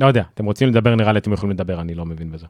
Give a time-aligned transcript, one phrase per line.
[0.00, 2.46] לא יודע, אתם רוצים לדבר נראה לי אתם יכולים לדבר, אני לא מבין בזה.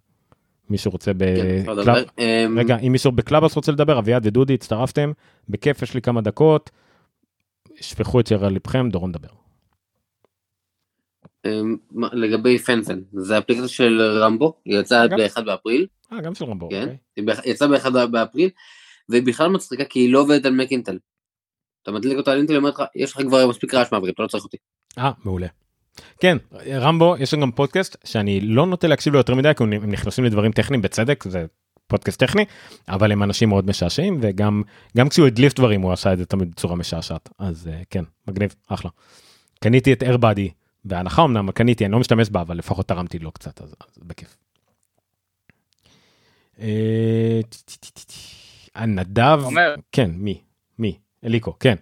[0.71, 1.18] מישהו רוצה כן,
[1.66, 2.04] בקלאב...
[2.19, 5.12] אמ, רגע, אם מישהו בקלאבהאוס רוצה לדבר, אביעד ודודי, הצטרפתם,
[5.48, 6.71] בכיף, יש לי כמה דקות.
[7.80, 9.28] שפכו את אשר על ליבכם, דורון דבר.
[11.46, 11.77] אמ,
[12.12, 15.17] לגבי פנסן, זה אפליקציה של רמבו, היא יצאה אגב.
[15.21, 16.96] ב-1 באפריל, אה, גם של רמבו, כן, אוקיי.
[17.45, 18.51] היא יצאה ב-1 באפריל,
[19.09, 20.98] והיא בכלל מצחיקה כי היא לא עובדת על מק אינטל.
[21.82, 24.23] אתה מדליק אותה על אינטל, היא אומרת לך, יש לך כבר מספיק רעש מעברים, אתה
[24.23, 24.57] לא צריך אותי.
[24.98, 25.46] אה, מעולה.
[26.21, 26.37] כן,
[26.71, 30.25] רמבו, יש לנו גם פודקאסט שאני לא נוטה להקשיב לו יותר מדי, כי הם נכנסים
[30.25, 31.46] לדברים טכניים בצדק, זה
[31.86, 32.45] פודקאסט טכני,
[32.89, 34.62] אבל הם אנשים מאוד משעשעים, וגם
[34.97, 38.55] גם כשהוא הדליף דברים הוא עשה את זה תמיד בצורה משעשעת, אז אה, כן, מגניב,
[38.69, 38.91] אחלה.
[39.61, 40.50] קניתי את איירבאדי,
[40.84, 44.36] בהנחה אמנם, קניתי, אני לא משתמש בה, אבל לפחות תרמתי לו קצת, אז, אז בכיף.
[46.61, 47.41] אה,
[48.75, 49.75] הנדב, עומר.
[49.92, 50.41] כן, מי?
[50.78, 50.98] מי?
[51.25, 51.75] אליקו, כן.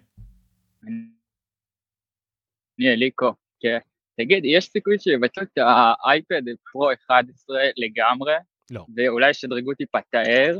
[2.78, 3.78] אני אליקו, כן.
[4.18, 6.42] תגיד, יש סיכוי שיבצעו את האייפד
[6.72, 8.32] פרו 11 לגמרי,
[8.70, 8.84] לא.
[8.96, 10.56] ואולי ישדרגו טיפה את ה-Air,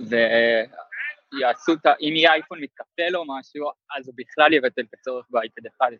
[0.00, 1.92] ויעשו את ה...
[2.00, 3.66] אם יהיה אייפון מתקפל או משהו,
[3.98, 5.98] אז הוא בכלל יבטל את הצורך באייפד 11.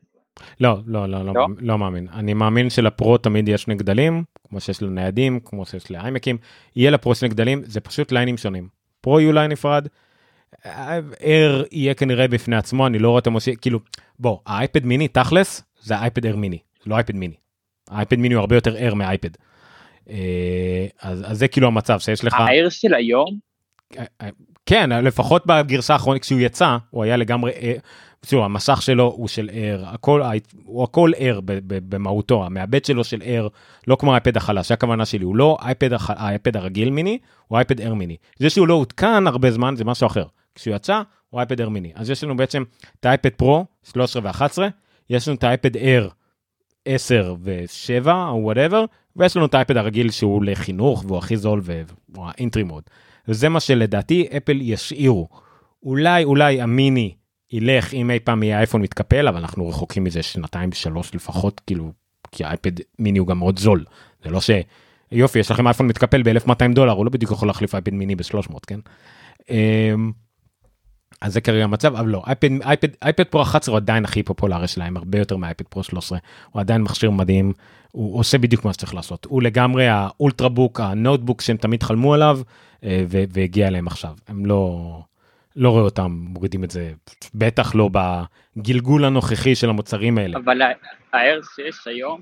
[0.60, 1.46] לא, לא, לא, לא, לא?
[1.58, 2.08] לא מאמין.
[2.12, 6.38] אני מאמין שלפרו תמיד יש שני גדלים, כמו שיש לניידים, כמו שיש לאיימקים.
[6.76, 8.68] יהיה לפרו שני גדלים, זה פשוט ליינים שונים.
[9.00, 9.88] פרו יהיו ליין נפרד,
[10.66, 13.80] אייר יהיה כנראה בפני עצמו, אני לא רואה את המושיע, כאילו,
[14.18, 17.34] בוא, האייפד מיני, תכלס, זה האייפד אייר מיני, לא אייפד מיני.
[17.90, 19.28] האייפד מיני הוא הרבה יותר אייר מהאייפד.
[20.10, 22.34] אה, אז, אז זה כאילו המצב, שיש לך...
[22.34, 23.38] ה-Air של היום,
[24.66, 27.72] כן, לפחות בגרסה האחרונה כשהוא יצא, הוא היה לגמרי, אה,
[28.20, 30.22] תראו, המסך שלו הוא של אייר, הכל,
[30.64, 33.48] הוא הכל אייר במהותו, המעבד שלו של אייר,
[33.86, 37.80] לא כמו האייפד החלש, הכוונה שלי, הוא לא האייפד, הח- האייפד הרגיל מיני, הוא אייפד
[37.80, 38.16] אייר מיני.
[38.38, 40.24] זה שהוא לא עודכן הרבה זמן זה משהו אחר.
[40.54, 41.92] כשהוא יצא, הוא אייפד אייר מיני.
[41.94, 42.62] אז יש לנו בעצם
[43.00, 44.58] את האייפד פרו, 13 ו-11,
[45.10, 46.08] יש לנו את האייפד אייר
[46.86, 48.84] 10 ו-7 או whatever,
[49.16, 52.82] ויש לנו את האייפד הרגיל שהוא לחינוך והוא הכי זול והוא ה entry model.
[53.28, 55.28] וזה מה שלדעתי אפל ישאירו.
[55.82, 57.14] אולי אולי המיני
[57.52, 61.92] ילך אם אי פעם יהיה אייפון מתקפל אבל אנחנו רחוקים מזה שנתיים שלוש לפחות כאילו
[62.32, 63.84] כי האייפד מיני הוא גם מאוד זול
[64.24, 64.50] זה לא ש...
[65.12, 68.58] יופי יש לכם אייפון מתקפל ב-1200 דולר הוא לא בדיוק יכול להחליף אייפד מיני ב-300
[68.66, 68.80] כן.
[71.20, 74.68] אז זה כרגע המצב אבל לא אייפד אייפד אייפד פרו 11 הוא עדיין הכי פופולרי
[74.68, 76.18] שלהם הרבה יותר מאייפד פרו 13
[76.50, 77.52] הוא עדיין מכשיר מדהים
[77.92, 79.24] הוא עושה בדיוק מה שצריך לעשות.
[79.24, 82.40] הוא לגמרי האולטרה בוק הנוטבוק שהם תמיד חלמו עליו
[82.84, 84.14] אה, ו- והגיע אליהם עכשיו.
[84.28, 85.00] הם לא
[85.56, 86.92] לא רואה אותם מורידים את זה
[87.34, 87.90] בטח לא
[88.56, 90.38] בגלגול הנוכחי של המוצרים האלה.
[90.38, 92.20] אבל ה-Air שיש היום,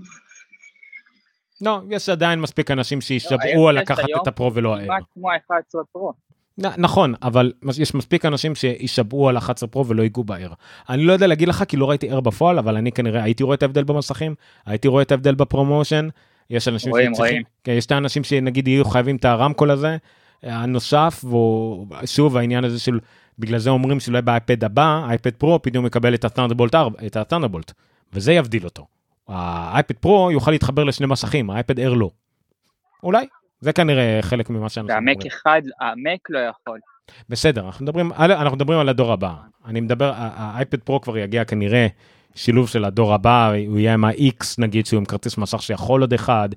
[1.61, 4.99] לא יש עדיין מספיק אנשים לא, שישבעו על לקחת את הפרו ולא כמעט האר.
[5.15, 6.13] כמו ה-11 פרו.
[6.59, 10.53] נכון אבל יש מספיק אנשים שישבעו על 11 פרו ולא ייגעו באר.
[10.89, 13.55] אני לא יודע להגיד לך כי לא ראיתי אר בפועל אבל אני כנראה הייתי רואה
[13.55, 14.35] את ההבדל במסכים
[14.67, 16.09] הייתי רואה את ההבדל בפרומושן.
[16.51, 17.43] יש אנשים רואים, שצריכים- רואים.
[17.65, 19.97] כן, יש את האנשים שנגיד יהיו חייבים את הרמקול הזה
[20.43, 21.25] הנוסף
[22.03, 22.99] ושוב העניין הזה של
[23.39, 26.75] בגלל זה אומרים שאולי באייפד הבא אייפד פרו פתאום יקבל את הת'אנדרבולט
[27.07, 27.73] את הת'אנדרבולט
[28.13, 28.87] וזה יבדיל אותו.
[29.29, 32.11] האייפד פרו יוכל להתחבר לשני מסכים האייפד אר לא.
[33.03, 33.27] אולי
[33.65, 35.27] זה כנראה חלק ממה שאנשים והמק.
[35.27, 36.81] אחד, המק לא יכול.
[37.29, 39.35] בסדר אנחנו מדברים על אנחנו מדברים על הדור הבא
[39.67, 41.87] אני מדבר האייפד פרו כבר יגיע כנראה
[42.35, 46.13] שילוב של הדור הבא הוא יהיה עם ה-X נגיד שהוא עם כרטיס מסך שיכול עוד
[46.13, 46.49] אחד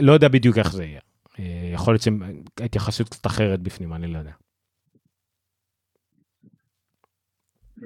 [0.00, 1.00] לא יודע בדיוק איך זה יהיה
[1.38, 4.32] אה, יכול להיות שההתייחסות קצת אחרת בפנים אני לא יודע.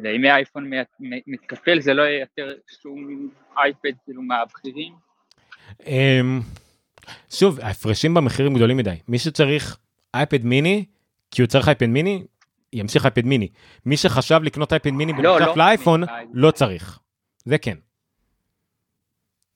[0.02, 4.92] ואם יהיה אייפון מ- מ- מתקפל זה לא יהיה יותר שום אייפד כאילו מהבכירים.
[7.30, 9.76] שוב ההפרשים במחירים גדולים מדי מי שצריך
[10.14, 10.84] אייפד מיני
[11.30, 12.24] כי הוא צריך אייפד מיני
[12.72, 13.48] ימשיך אייפד מיני
[13.86, 15.64] מי שחשב לקנות אייפד מיני לא, בנוסף לא.
[15.64, 16.12] לאייפון מדי.
[16.32, 16.98] לא צריך.
[17.44, 17.76] זה כן.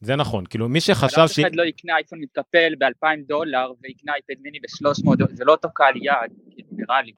[0.00, 1.38] זה נכון כאילו מי שחשב אבל אף ש...
[1.38, 5.68] אחד לא יקנה אייפון מתקפל ב-2,000 דולר ויקנה אייפד מיני ב-300 דולר, זה לא אותו
[5.74, 6.30] קהל יעד,
[6.76, 7.12] נראה לי.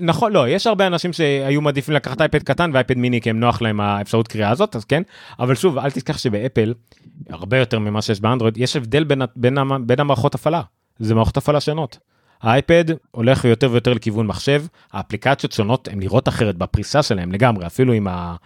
[0.00, 3.62] נכון לא יש הרבה אנשים שהיו מעדיפים לקחת אייפד קטן ואייפד מיני כי הם נוח
[3.62, 5.02] להם האפשרות קריאה הזאת אז כן
[5.38, 6.74] אבל שוב אל תשכח שבאפל
[7.30, 10.62] הרבה יותר ממה שיש באנדרואיד יש הבדל בין, בין, בין המערכות הפעלה
[10.98, 11.98] זה מערכות הפעלה שונות.
[12.42, 17.92] האייפד הולך יותר ויותר לכיוון מחשב האפליקציות שונות הן נראות אחרת בפריסה שלהם לגמרי אפילו
[17.92, 18.36] עם ה...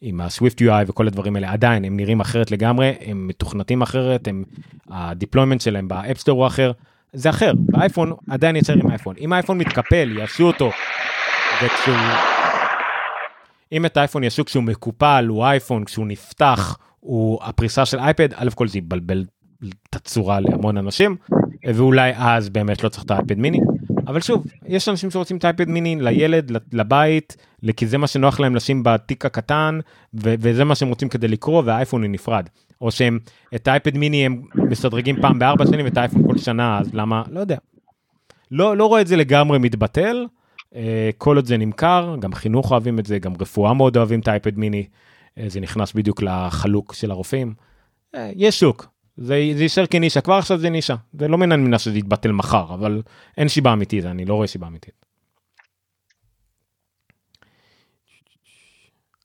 [0.00, 4.44] עם ה-Swift UI וכל הדברים האלה עדיין הם נראים אחרת לגמרי הם מתוכנתים אחרת הם
[4.90, 6.72] ה deployment שלהם באפ סטור הוא אחר
[7.14, 7.52] זה אחר.
[7.56, 10.70] באייפון עדיין יצר עם האייפון אם האייפון מתקפל יעשו אותו.
[11.62, 11.96] וכשהוא
[13.72, 18.68] אם את האייפון יעשו כשהוא מקופל הוא אייפון כשהוא נפתח הוא הפריסה של אייפד, כל
[18.68, 19.24] זה יבלבל
[19.90, 21.16] את הצורה להמון אנשים
[21.74, 23.60] ואולי אז באמת לא צריך את האייפד מיני
[24.06, 27.36] אבל שוב, יש אנשים שרוצים את האייפד מיני לילד, לבית,
[27.76, 29.78] כי זה מה שנוח להם לשים בתיק הקטן,
[30.14, 32.48] וזה מה שהם רוצים כדי לקרוא, והאייפון הוא נפרד.
[32.80, 33.18] או שהם,
[33.54, 37.22] את האייפד מיני הם משדרגים פעם בארבע שנים, ואת האייפון כל שנה, אז למה?
[37.30, 37.56] לא יודע.
[38.50, 40.26] לא, לא רואה את זה לגמרי מתבטל,
[40.74, 44.28] אה, כל עוד זה נמכר, גם חינוך אוהבים את זה, גם רפואה מאוד אוהבים את
[44.28, 44.86] האייפד מיני,
[45.46, 47.54] זה נכנס בדיוק לחלוק של הרופאים.
[48.14, 51.78] אה, יש שוק, זה, זה יישאר כנישה, כבר עכשיו זה נישה, זה לא מן המדינה
[51.78, 53.02] שזה יתבטל מחר, אבל
[53.38, 55.06] אין שיבה אמיתית, אני לא רואה שיבה אמיתית.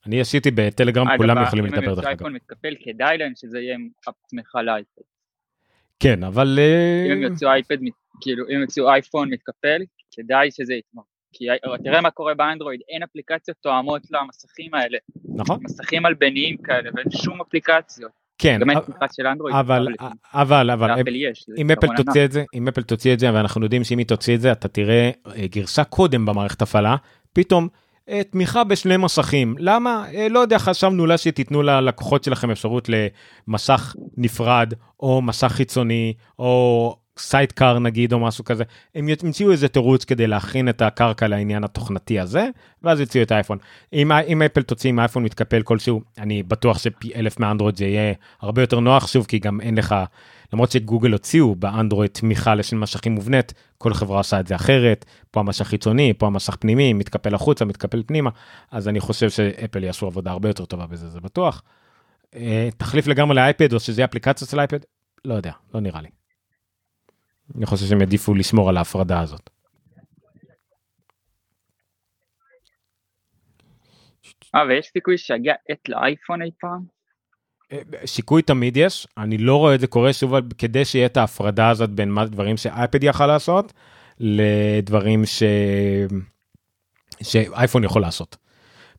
[0.06, 2.22] אני עשיתי בטלגרם, כולם יכולים לדבר דרך אגב.
[2.22, 3.90] אם הם מתקפל, כדאי להם שזה יהיה עם
[4.30, 5.02] תמיכה לאייפד.
[6.00, 6.60] כן, אבל...
[7.06, 7.78] אם הם יוצאו אייפד,
[8.22, 9.82] כאילו, אם הם יוצאו אייפון מתקפל,
[10.12, 11.06] כדאי שזה יתמוך.
[11.34, 11.46] כי
[11.84, 14.98] תראה מה קורה באנדרואיד, אין אפליקציות תואמות למסכים האלה.
[15.36, 15.60] נכון.
[15.64, 18.12] מסכים מלבניים כאלה, ואין שום אפליקציות.
[18.40, 18.60] כן.
[19.52, 19.88] אבל,
[20.34, 21.00] אבל, אבל,
[21.58, 22.26] אם אפל תוציא.
[22.26, 24.68] את זה, אם אפל תוציא את זה, ואנחנו יודעים שאם היא תוציא את זה, אתה
[24.68, 26.96] תראה אה, גרסה קודם במערכת הפעלה,
[27.34, 27.68] פתאום
[28.10, 29.56] אה, תמיכה בשני מסכים.
[29.60, 30.06] למה?
[30.14, 32.90] אה, לא יודע, חשבנו אולי שתיתנו ללקוחות שלכם אפשרות
[33.48, 38.64] למסך נפרד, או מסך חיצוני, או סיידקר נגיד, או משהו כזה.
[38.96, 42.48] הם המציאו איזה תירוץ כדי להכין את הקרקע לעניין התוכנתי הזה,
[42.84, 43.58] ואז הציעו את האייפון.
[43.94, 48.14] אם, אם אפל תוציא עם אייפון מתקפל כלשהו, אני בטוח שפי אלף מאנדרואיד זה יהיה
[48.42, 49.96] הרבה יותר נוח, שוב, כי גם אין לך,
[50.54, 55.40] למרות שגוגל הוציאו באנדרואיד תמיכה לשני משכים מובנית, כל חברה עושה את זה אחרת, פה
[55.40, 58.30] המשך חיצוני, פה המשך פנימי, מתקפל החוצה, מתקפל פנימה,
[58.72, 61.62] אז אני חושב שאפל יעשו עבודה הרבה יותר טובה בזה, זה בטוח.
[62.36, 64.80] אה, תחליף לגמרי לאייפד, או שזה אפליקציה של אייפד?
[65.26, 66.19] לא יודע, לא נראה לי.
[67.58, 69.50] אני חושב שהם יעדיפו לשמור על ההפרדה הזאת.
[74.56, 77.00] אה, ויש סיכוי שיגיע עת לאייפון אי פעם?
[78.06, 81.90] שיקוי תמיד יש, אני לא רואה את זה קורה שוב כדי שיהיה את ההפרדה הזאת
[81.90, 83.74] בין מה דברים שאייפד יכל לעשות
[84.20, 85.44] לדברים ש...
[87.24, 88.38] שאייפון יכול לעשות.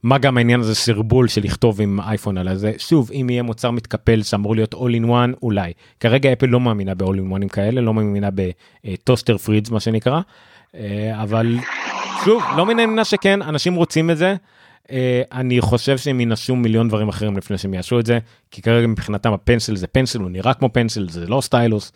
[0.02, 3.70] מה גם העניין הזה סרבול של לכתוב עם אייפון על זה שוב אם יהיה מוצר
[3.70, 7.80] מתקפל שאמור להיות all in one אולי כרגע אפל לא מאמינה ב-all in one כאלה
[7.80, 10.20] לא מאמינה בטוסטר פרידס מה שנקרא
[10.74, 11.56] אה, אבל
[12.24, 14.34] שוב לא מן העניין שכן אנשים רוצים את זה.
[14.90, 18.18] אה, אני חושב שהם ינשו מיליון דברים אחרים לפני שהם יעשו את זה
[18.50, 21.92] כי כרגע מבחינתם הפנסל זה פנסל הוא נראה כמו פנסל זה לא סטיילוס.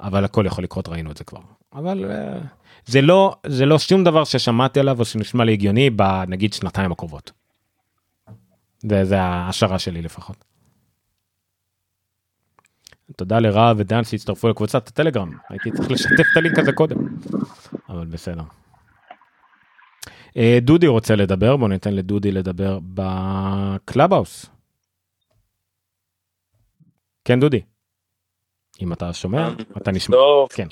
[0.00, 1.40] אבל הכל יכול לקרות ראינו את זה כבר
[1.74, 2.38] אבל אה,
[2.88, 7.32] זה לא זה לא שום דבר ששמעתי עליו או שנשמע לי הגיוני בנגיד שנתיים הקרובות.
[8.78, 10.44] זה, זה ההשערה שלי לפחות.
[13.16, 16.96] תודה לרע ודן שהצטרפו לקבוצת הטלגרם הייתי צריך לשתף את הלינק הזה קודם
[17.88, 18.42] אבל בסדר.
[20.36, 24.46] אה, דודי רוצה לדבר בוא ניתן לדודי לדבר בקלאבהאוס.
[27.24, 27.60] כן דודי.
[28.82, 30.16] אם אתה שומע אתה נשמע.
[30.54, 30.66] כן.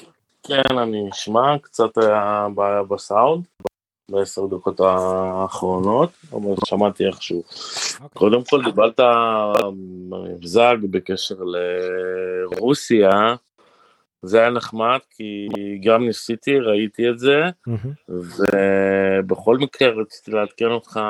[0.46, 3.44] כן, אני אשמע, קצת היה בעיה בסאונד,
[4.10, 7.42] בעשר דקות האחרונות, אבל שמעתי איכשהו.
[8.14, 9.00] קודם כל דיברת
[10.10, 11.34] מבזק בקשר
[12.54, 13.10] לרוסיה,
[14.22, 15.48] זה היה נחמד כי
[15.84, 17.42] גם ניסיתי, ראיתי את זה.
[18.08, 21.00] ובכל מקרה רציתי לעדכן אותך,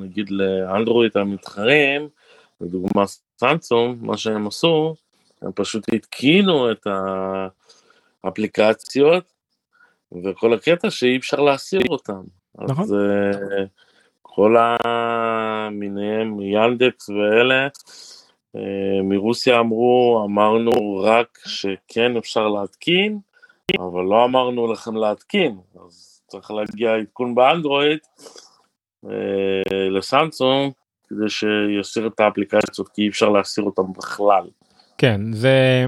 [0.00, 2.08] נגיד לאנדרואיד המתחרים,
[2.60, 3.04] לדוגמה
[3.40, 4.94] סמסונג, מה שהם עשו,
[5.42, 6.86] הם פשוט התקינו את
[8.24, 9.32] האפליקציות,
[10.24, 12.22] וכל הקטע שאי אפשר להסיר אותם.
[12.54, 12.84] נכון.
[12.84, 13.64] אז אה,
[14.22, 17.68] כל המיניהם, ינדקס ואלה,
[18.56, 23.18] אה, מרוסיה אמרו, אמרנו רק שכן אפשר להתקין,
[23.78, 27.98] אבל לא אמרנו לכם להתקין, אז צריך להגיע עדכון באנדרואיד
[29.10, 30.72] אה, לסמסונג,
[31.08, 34.44] כדי שיסיר את האפליקציות, כי אי אפשר להסיר אותם בכלל.
[34.98, 35.84] כן זה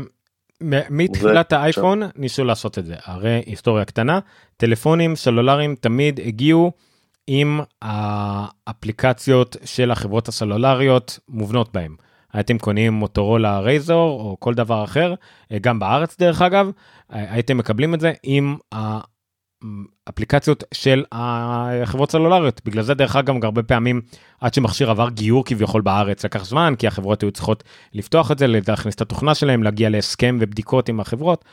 [0.91, 4.19] מתחילת האייפון ניסו לעשות את זה הרי היסטוריה קטנה
[4.57, 6.73] טלפונים סלולריים תמיד הגיעו
[7.27, 11.97] עם האפליקציות של החברות הסלולריות מובנות בהם.
[12.33, 15.15] הייתם קונים מוטורולה רייזור או כל דבר אחר
[15.53, 16.71] אה, גם בארץ דרך אגב
[17.13, 18.57] אה, הייתם מקבלים את זה עם
[20.07, 24.01] האפליקציות של החברות סלולריות בגלל זה דרך אגב הרבה פעמים
[24.41, 28.47] עד שמכשיר עבר גיור כביכול בארץ לקח זמן כי החברות היו צריכות לפתוח את זה
[28.47, 31.45] להכניס את התוכנה שלהם להגיע להסכם ובדיקות עם החברות.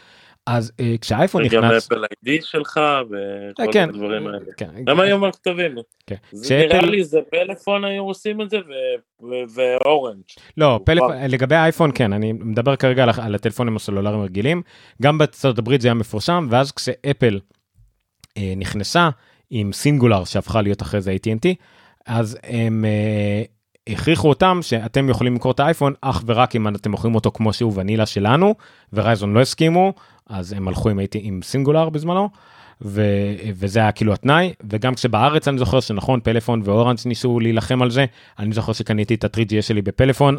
[0.47, 3.89] אז אה, כשהאייפון וגם נכנס אפל איי-די שלך וכל כן.
[3.89, 4.39] הדברים האלה.
[4.57, 5.75] כן, גם היום הכתבים.
[6.07, 6.15] כן.
[6.31, 10.21] זה נראה לי זה פלאפון היו עושים את זה ו- ו- ואורנג'.
[10.57, 11.15] לא, פלאפון.
[11.29, 14.61] לגבי האייפון כן, אני מדבר כרגע על, על הטלפונים הסלולריים הרגילים.
[15.01, 17.39] גם בארצות הברית זה היה מפורסם, ואז כשאפל אה,
[18.57, 19.09] נכנסה
[19.49, 21.55] עם סינגולר שהפכה להיות אחרי זה AT&T,
[22.05, 23.43] אז הם אה,
[23.93, 27.71] הכריחו אותם שאתם יכולים למכור את האייפון אך ורק אם אתם מוכרים אותו כמו שהוא
[27.75, 28.55] ונילה שלנו,
[28.93, 29.93] ורייזון לא הסכימו,
[30.27, 32.29] אז הם הלכו עם, עם סינגולר בזמנו.
[32.81, 37.91] ו- וזה היה כאילו התנאי, וגם כשבארץ אני זוכר שנכון, פלאפון ואורנג' ניסו להילחם על
[37.91, 38.05] זה,
[38.39, 40.37] אני זוכר שקניתי את ה-3GS שלי בפלאפון,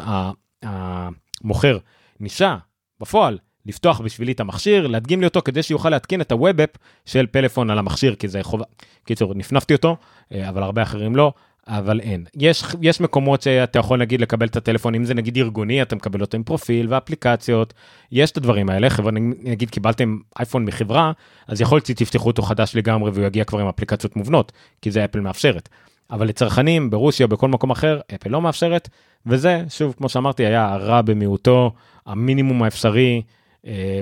[0.63, 1.77] המוכר
[2.19, 2.57] ניסה
[2.99, 6.69] בפועל לפתוח בשבילי את המכשיר, להדגים לי אותו כדי שיוכל להתקין את הווב-אפ
[7.05, 8.65] של פלאפון על המכשיר, כי זה חובה.
[9.05, 9.97] קיצור, נפנפתי אותו,
[10.31, 11.33] אה, אבל הרבה אחרים לא.
[11.67, 12.25] אבל אין.
[12.35, 16.21] יש, יש מקומות שאתה יכול נגיד לקבל את הטלפון, אם זה נגיד ארגוני, אתה מקבל
[16.21, 17.73] אותו עם פרופיל ואפליקציות,
[18.11, 19.11] יש את הדברים האלה, חברה,
[19.43, 21.11] נגיד קיבלתם אייפון מחברה,
[21.47, 25.05] אז יכול להיות שתפתחו אותו חדש לגמרי והוא יגיע כבר עם אפליקציות מובנות, כי זה
[25.05, 25.69] אפל מאפשרת.
[26.11, 28.89] אבל לצרכנים ברוסיה בכל מקום אחר, אפל לא מאפשרת,
[29.25, 31.71] וזה, שוב, כמו שאמרתי, היה הרע במיעוטו,
[32.05, 33.21] המינימום האפשרי,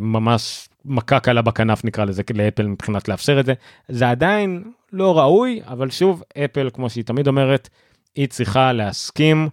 [0.01, 3.53] ממש מכה קלה בכנף נקרא לזה לאפל מבחינת לאפשר את זה.
[3.89, 7.69] זה עדיין לא ראוי, אבל שוב, אפל, כמו שהיא תמיד אומרת,
[8.15, 9.49] היא צריכה להסכים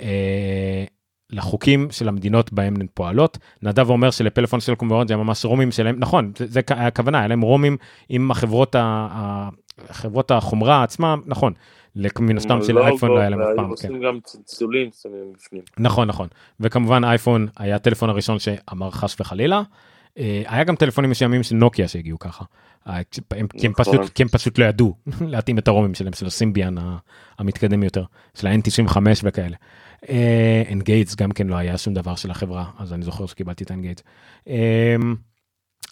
[0.00, 0.84] אה,
[1.30, 3.38] לחוקים של המדינות בהן הן פועלות.
[3.62, 7.40] נדב אומר שלפלאפון סלקום ואורנג' זה ממש רומים שלהם, נכון, זה, זה הכוונה, היה להם
[7.40, 7.76] רומים
[8.08, 9.48] עם החברות, ה,
[9.88, 11.52] החברות החומרה עצמם, נכון.
[11.96, 13.70] מן הסתם של אייפון לא היה להם אף פעם.
[13.70, 15.62] עושים גם צלצולים שמים בפנים.
[15.78, 16.28] נכון נכון
[16.60, 19.62] וכמובן אייפון היה הטלפון הראשון שאמר חס וחלילה.
[20.18, 22.44] אה, היה גם טלפונים מסוימים של נוקיה שהגיעו ככה.
[22.88, 22.98] אה,
[23.58, 24.94] כי הם פשוט כי הם פשוט לא ידעו
[25.32, 26.74] להתאים את הרומים שלהם של הסימביאן
[27.38, 29.56] המתקדם יותר של ה-N95 וכאלה.
[30.72, 34.02] אנגייטס גם כן לא היה שום דבר של החברה אז אני זוכר שקיבלתי את האנגייטס.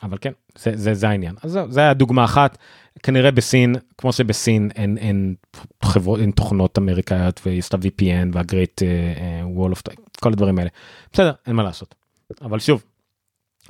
[0.02, 1.34] אבל כן זה, זה, זה העניין.
[1.42, 2.58] אז זהו, זה היה דוגמה אחת.
[3.02, 5.34] כנראה בסין כמו שבסין אין, אין,
[5.84, 10.70] חברות, אין תוכנות אמריקאיות ויש את ה-VPN וה-Great uh, Wall of כל הדברים האלה.
[11.12, 11.94] בסדר אין מה לעשות.
[12.42, 12.84] אבל שוב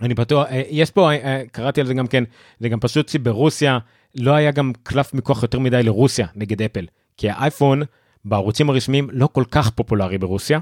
[0.02, 1.10] אני בטוח uh, יש פה
[1.52, 2.24] קראתי על זה גם כן
[2.60, 3.78] זה גם פשוט שברוסיה
[4.14, 7.82] לא היה גם קלף מכוח יותר מדי לרוסיה נגד אפל כי האייפון
[8.24, 10.58] בערוצים הרשמיים לא כל כך פופולרי ברוסיה.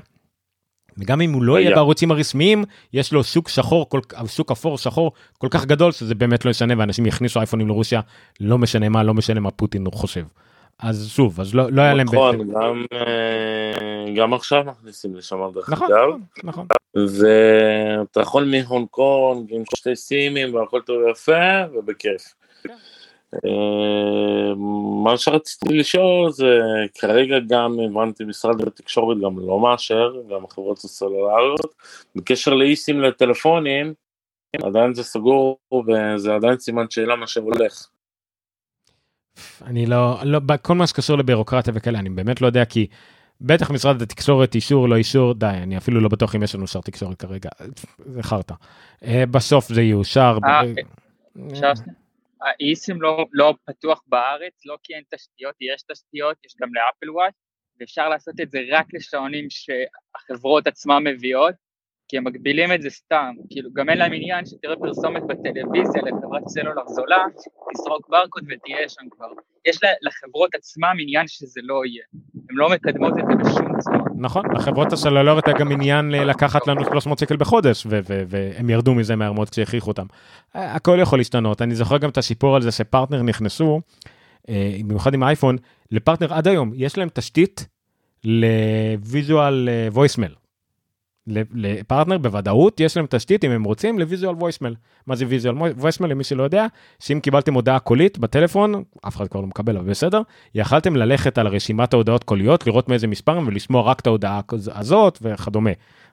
[0.99, 5.13] וגם אם הוא לא יהיה בערוצים הרשמיים יש לו שוק שחור כל שוק אפור שחור
[5.39, 8.01] כל כך גדול שזה באמת לא ישנה ואנשים יכניסו אייפונים לרוסיה
[8.41, 10.25] לא משנה מה לא משנה מה פוטין חושב.
[10.79, 15.71] אז שוב אז לא, לא היה להם נכון גם, אה, גם עכשיו מכניסים לשם דרך
[15.71, 16.67] נכון, אגב נכון.
[16.95, 22.35] ואתה יכול מהונג קונג עם שתי סימים והכל טוב ויפה ובכיף.
[22.63, 22.75] כן.
[23.35, 24.55] אה,
[25.05, 26.61] מה שרציתי לשאול זה
[26.99, 31.75] כרגע גם הבנתי משרד התקשורת גם לא מאשר גם החברות הסלולריות
[32.17, 33.95] בקשר לאיסים לטלפונים
[34.63, 37.87] עדיין זה סגור וזה עדיין סימן שאלה מה שהולך.
[39.67, 42.87] אני לא לא כל מה שקשור לבירוקרטיה וכאלה אני באמת לא יודע כי
[43.41, 46.81] בטח משרד התקשורת אישור לא אישור די אני אפילו לא בטוח אם יש לנו שר
[46.81, 47.51] תקשורת כרגע
[47.99, 48.55] זה חרטא.
[49.05, 50.39] אה, בסוף זה יאושר.
[51.53, 51.73] אפשר
[52.41, 57.35] האיסים לא, לא פתוח בארץ, לא כי אין תשתיות, יש תשתיות, יש גם לאפל וואט,
[57.81, 61.55] ואפשר לעשות את זה רק לשעונים שהחברות עצמן מביאות,
[62.09, 66.49] כי הם מגבילים את זה סתם, כאילו גם אין להם עניין שתראה פרסומת בטלוויזיה לחברת
[66.49, 67.25] סלולר זולה,
[67.73, 69.27] תסרוק ברקוד ותהיה שם כבר.
[69.67, 72.03] יש לחברות עצמם עניין שזה לא יהיה,
[72.51, 73.99] הן לא מקדמות את זה בשום צורה.
[74.19, 77.87] נכון, לחברות הסלולריות היה גם עניין לקחת לנו 300 שקל בחודש,
[78.29, 80.07] והם ירדו מזה מהר מאוד כשהכריחו אותם.
[80.55, 83.81] הכל יכול להשתנות, אני זוכר גם את השיפור על זה שפרטנר נכנסו,
[84.49, 85.57] אה, במיוחד עם האייפון,
[85.91, 87.67] לפרטנר עד היום, יש להם תשתית
[88.25, 90.35] לוויזואל וויסמל.
[91.55, 94.75] לפרטנר בוודאות יש להם תשתית אם הם רוצים לוויזואל וויסמל.
[95.07, 96.67] מה זה ויזואל וויסמל למי שלא יודע
[96.99, 100.23] שאם קיבלתם הודעה קולית בטלפון אף אחד כבר לא מקבל אבל בסדר
[100.55, 105.19] יכלתם ללכת על רשימת ההודעות קוליות לראות מאיזה מספר הם ולשמוע רק את ההודעה הזאת
[105.23, 105.71] וכדומה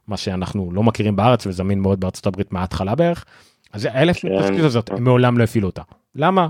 [0.07, 3.25] מה שאנחנו לא מכירים בארץ וזמין מאוד בארצות הברית מההתחלה בערך.
[3.73, 4.33] אז אלף כן.
[4.37, 5.81] התשתית הזאת הם מעולם לא הפעילו אותה
[6.15, 6.47] למה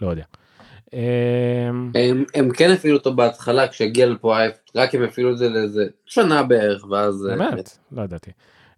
[0.00, 0.24] לא יודע.
[0.92, 0.98] אמ,
[1.94, 5.86] הם, הם כן הפעילו אותו בהתחלה כשהגיע לפה אייפ, רק הם הפעילו את זה לאיזה
[6.06, 7.28] שנה בערך ואז...
[7.30, 7.78] אה, באמת?
[7.92, 8.30] לא ידעתי.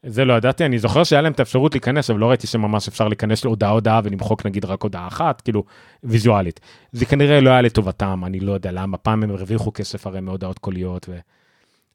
[0.02, 3.08] זה לא ידעתי, אני זוכר שהיה להם את האפשרות להיכנס, אבל לא ראיתי שממש אפשר
[3.08, 5.64] להיכנס להודעה הודעה ולמחוק נגיד רק הודעה אחת, כאילו
[6.04, 6.60] ויזואלית.
[6.92, 10.58] זה כנראה לא היה לטובתם, אני לא יודע למה, פעם הם הרוויחו כסף הרי מהודעות
[10.58, 11.06] קוליות.
[11.08, 11.18] ו...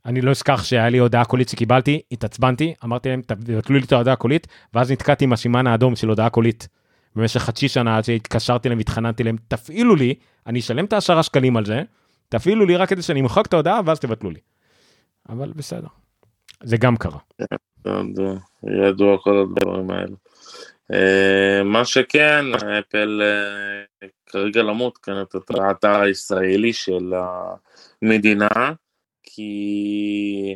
[0.05, 4.13] אני לא אשכח שהיה לי הודעה קולית שקיבלתי, התעצבנתי, אמרתי להם, תבטלו לי את ההודעה
[4.13, 6.67] הקולית, ואז נתקעתי עם השימן האדום של הודעה קולית.
[7.15, 10.13] במשך חצי שנה עד שהתקשרתי להם והתחננתי להם תפעילו לי
[10.47, 11.81] אני אשלם את העשרה שקלים על זה
[12.29, 14.39] תפעילו לי רק כדי שאני אמחק את ההודעה ואז תבטלו לי.
[15.29, 15.87] אבל בסדר.
[16.63, 17.19] זה גם קרה.
[18.87, 20.15] ידוע כל הדברים האלה.
[20.93, 22.45] אה, מה שכן
[22.79, 27.13] אפל אה, כרגע למות כאן את האתר הישראלי של
[28.01, 28.49] המדינה
[29.23, 30.55] כי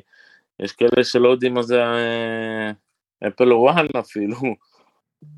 [0.59, 1.83] יש כאלה שלא יודעים מה זה
[3.27, 4.37] אפל וואן אפילו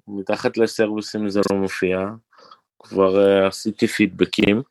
[0.08, 2.00] מתחת לסרוויסים זה לא מופיע,
[2.80, 4.62] כבר uh, עשיתי פידבקים,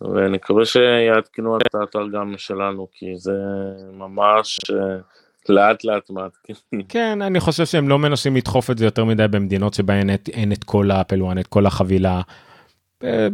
[0.00, 3.32] ואני מקווה שיעדכנו את האתר גם שלנו, כי זה
[3.92, 4.74] ממש uh,
[5.48, 6.82] לאט לאט מעדכנים.
[6.88, 10.64] כן, אני חושב שהם לא מנסים לדחוף את זה יותר מדי במדינות שבהן אין את
[10.64, 12.20] כל האפל וואן, את כל החבילה.
[13.04, 13.28] אה,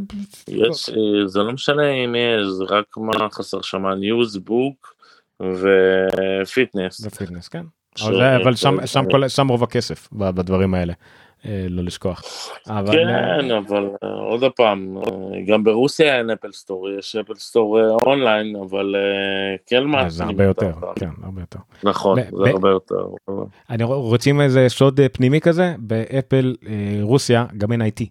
[0.49, 4.95] יש, אה, זה לא משנה אם יש, רק מה חסר שם, ניוז
[5.41, 7.01] ופיטנס.
[7.01, 7.65] זה פיטנס, כן.
[8.43, 10.93] אבל שם- שם כל- שם רוב הכסף בדברים האלה,
[11.47, 12.23] אה, לא לשכוח.
[12.67, 13.05] אבל, אה,
[13.43, 15.03] כן, אבל אה, עוד פעם, אה,
[15.47, 19.01] גם ברוסיה אין אפל סטור, יש אפל סטור אה, אונליין, אבל אה,
[19.67, 20.73] כן אה, מעצים זה הרבה יותר.
[20.97, 21.59] כן, הרבה יותר.
[21.83, 23.07] נכון, זה ב- הרבה יותר.
[23.71, 26.73] אני רוצ- רוצים איזה שוד אה, פנימי כזה באפל אה,
[27.03, 28.05] רוסיה גם אין IT.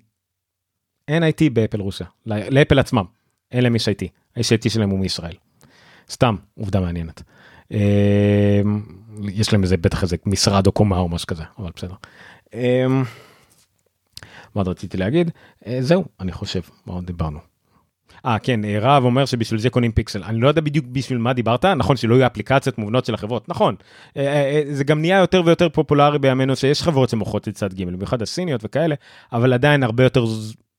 [1.08, 3.04] אין IT באפל רוסיה ל- לאפל עצמם
[3.51, 4.08] אין להם איש IT.
[4.36, 5.34] האיש IT שלהם הוא מישראל.
[6.10, 7.22] סתם עובדה מעניינת.
[7.72, 8.62] אה,
[9.24, 11.95] יש להם איזה בטח איזה משרד או קומה או משהו כזה אבל בסדר.
[12.53, 12.86] אה,
[14.55, 15.31] מה עוד רציתי להגיד
[15.67, 17.39] אה, זהו אני חושב מה עוד דיברנו.
[18.25, 21.34] אה כן אה, רהב אומר שבשביל זה קונים פיקסל אני לא יודע בדיוק בשביל מה
[21.34, 23.75] דיברת נכון שלא יהיו אפליקציות מובנות של החברות נכון
[24.17, 28.62] אה, זה גם נהיה יותר ויותר פופולרי בימינו שיש חברות שמוכרות לצד ג' במיוחד הסיניות
[28.63, 28.95] וכאלה
[29.34, 30.25] אבל עדיין הרבה יותר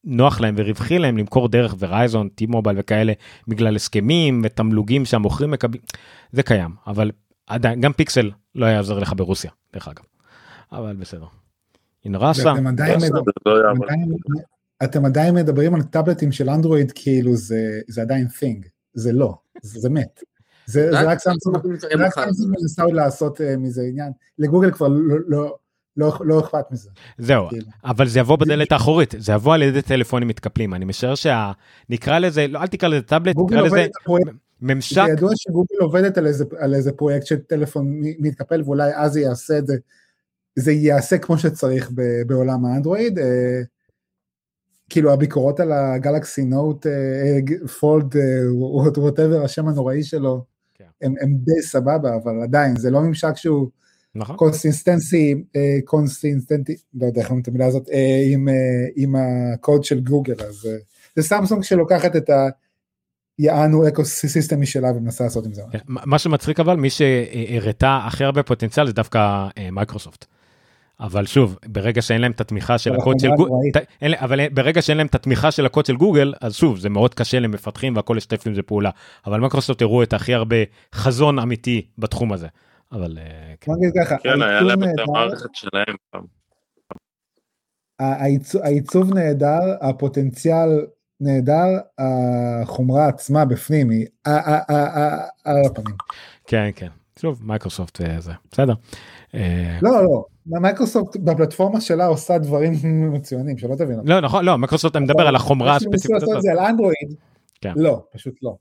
[0.07, 3.13] נוח להם ורווחי להם למכור דרך ורייזון טי מובייל וכאלה
[3.49, 5.83] בגלל הסכמים ותמלוגים שהמוכרים מקבלים
[6.33, 7.11] זה קיים אבל
[7.47, 10.05] עדיין גם פיקסל לא יעזור לך ברוסיה דרך אגב.
[10.73, 11.25] אבל בסדר.
[12.05, 12.55] הנה ראסה.
[12.55, 12.67] מדברים-
[13.47, 13.83] לא אתם.
[13.83, 14.13] עדיין-
[14.85, 19.81] אתם עדיין מדברים על טאבלטים של אנדרואיד כאילו זה זה עדיין thing, זה לא, זה
[19.81, 20.21] זה מת.
[20.67, 21.57] זה זה רק סמסונג
[22.61, 24.89] מנסה עוד לעשות אה, מזה עניין, לגוגל כבר
[25.27, 25.57] לא-
[25.97, 26.91] לא- לא אכפת מזה.
[27.19, 27.67] זהו כאילו.
[27.85, 31.53] אבל זה יבוא בדלת האחורית זה יבוא על ידי טלפונים מתקפלים אני משער שה...
[31.91, 36.19] נקרא לזה לא אל תקרא לזה טאבלט תקרא לזה פרויקט, ממשק זה ידוע שגוגל עובדת
[36.19, 37.87] על איזה- על איזה פרויקט של טלפון
[38.19, 39.77] מתקפל ואולי אז יעשה את זה,
[40.57, 43.19] זה ייעשה כמו שצריך ב- בעולם האנדרואיד.
[43.19, 43.61] אה,
[44.91, 46.87] כאילו הביקורות על הגלקסי נוט
[47.81, 48.15] פולד
[48.99, 50.85] whatever השם הנוראי שלו כן.
[51.03, 53.69] הם הם די סבבה אבל עדיין זה לא ממשק שהוא
[54.17, 55.45] נכון consistency
[55.85, 58.55] קונסיסטנטי לא יודע איך אומרים את המילה הזאת אה, עם, אה,
[58.97, 60.77] עם הקוד של גוגל אז אה,
[61.17, 62.49] זה סמסונג שלוקחת את ה...
[63.39, 65.63] יענו אקו סיסטם משלה ומנסה לעשות עם זה.
[65.73, 70.25] כן, מה שמצחיק אבל מי שהראתה הכי הרבה פוטנציאל זה דווקא אה, מייקרוסופט.
[71.01, 73.79] אבל שוב ברגע שאין להם את התמיכה של הקוד של גוגל,
[74.15, 77.41] אבל ברגע שאין להם את התמיכה של הקוד של גוגל אז שוב זה מאוד קשה
[77.41, 78.91] למפתחים והכל לשתף עם זה פעולה
[79.27, 80.57] אבל מייקרוסופט הראו את הכי הרבה
[80.95, 82.47] חזון אמיתי בתחום הזה.
[82.93, 83.73] אבל אה, כן.
[83.73, 86.25] בוא נגיד ככה, כן, היה להם את המערכת שלהם פעם.
[88.63, 90.87] העיצוב- נהדר, הפוטנציאל
[91.21, 95.97] נהדר, החומרה עצמה בפנים היא ה- ה- ה- ה- על הפנים.
[96.47, 98.75] כן כן שוב מייקרוסופט וזה בסדר.
[99.35, 102.73] אה, לא, לא, מייקרוסופט בפלטפורמה שלה עושה דברים
[103.13, 104.01] מצוינים, שלא תבין.
[104.05, 106.43] לא נכון לא מייקרוסופט אני מדבר על החומרה מה שהם ניסו הספציפית לעשות את הזאת.
[106.43, 107.15] זה על אנדרואיד,
[107.61, 107.73] כן.
[107.77, 108.57] לא, פשוט לא.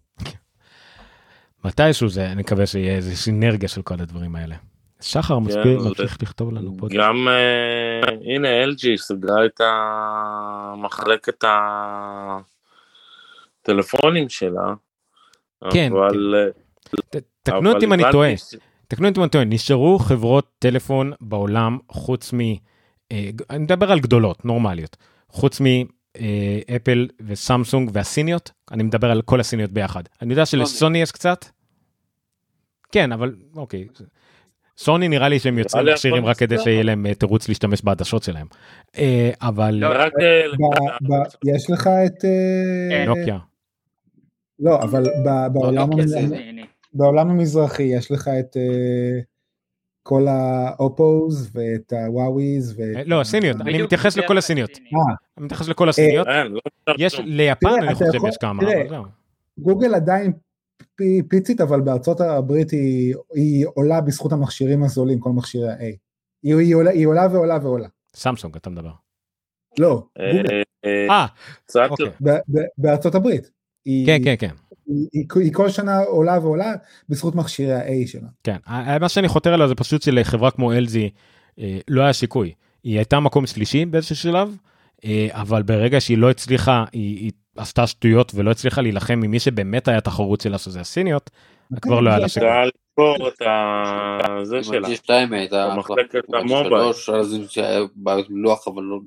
[1.66, 4.56] מתישהו זה אני מקווה שיהיה איזה סינרגיה של כל הדברים האלה.
[5.02, 6.88] שחר מסביר זה- ממשיך לכתוב לנו פה.
[6.98, 8.02] גם אה,
[8.36, 11.44] הנה LG סגרה את המחלקת
[13.62, 14.74] הטלפונים שלה.
[15.72, 16.08] כן, אה,
[17.44, 18.34] תקנו אותי אם אני טועה.
[18.88, 22.40] תקנו אותי אם אני טועה, נשארו חברות טלפון בעולם חוץ מ...
[23.12, 24.98] אה, אני מדבר על גדולות, נורמליות.
[25.30, 25.62] חוץ
[26.20, 30.04] מאפל וסמסונג והסיניות, אני מדבר על כל הסיניות ביחד.
[30.22, 31.46] אני יודע שלסוני יש קצת.
[32.92, 33.88] כן, אבל אוקיי.
[34.78, 36.60] סוני נראה לי שהם יוצרים לי מכשירים רק כדי.
[36.60, 38.48] שיהיה להם אה, תירוץ להשתמש בעדשות שלהם.
[38.98, 40.04] אה, אבל לא, אה,
[41.46, 42.26] יש לך את...
[42.26, 43.06] אה, כן.
[43.08, 43.38] נוקיה.
[44.60, 45.48] לא, אבל ב-
[46.94, 49.20] בעולם המזרחי יש לך את אה,
[50.08, 52.96] כל האופוז ואת הוואוויז ואת...
[52.96, 54.70] אה, לא, הסיניות, אני בדיוק מתייחס לכל הסיניות.
[54.72, 56.28] אה, אני מתייחס לכל הסיניות.
[56.88, 57.20] לא יש.
[57.20, 58.64] ליפן אני חושב יש כמה.
[58.64, 59.04] תראה, אבל זהו.
[59.58, 60.34] גוגל עדיין
[60.96, 63.16] פי- פיצית, אבל בארצות הברית היא,
[63.74, 65.96] עולה בזכות המכשירים הזולים, כל מכשירי ה-A.
[66.44, 67.88] היא, עולה, ועולה ועולה.
[68.16, 68.92] סמסונג אתה מדבר.
[69.80, 71.26] לא, אה, גוגל, אה,
[71.76, 72.08] אה, אוקיי.
[72.78, 73.52] בארצות הברית.
[74.06, 74.50] כן כן כן.
[74.88, 76.74] היא, היא, כל שנה עולה ועולה
[77.10, 78.28] בזכות מכשירי ה-A שלה.
[78.44, 78.58] כן,
[79.02, 81.10] מה שאני חותר אליו זה פשוט שלחברה כמו אלזי
[81.60, 82.54] אה, לא היה שיקוי.
[82.84, 84.58] היא הייתה מקום שלישי באיזשהו שלב,
[85.06, 89.40] אה, אבל ברגע שהיא לא הצליחה, היא, היא עשתה שטויות ולא הצליחה להילחם עם מי
[89.40, 91.30] שבאמת היה תחרות שלה, שזה הסיניות,
[91.82, 92.28] כבר לא היה לה.
[92.28, 92.62] צריכה
[92.98, 93.34] למכור את
[94.46, 94.88] זה שלה.
[94.88, 96.40] ה-G2 הייתה במחלקת אחלה.
[96.40, 96.92] המובייל.
[96.92, 99.00] G3, אז שהיה בעיות עם לוח אבל לא...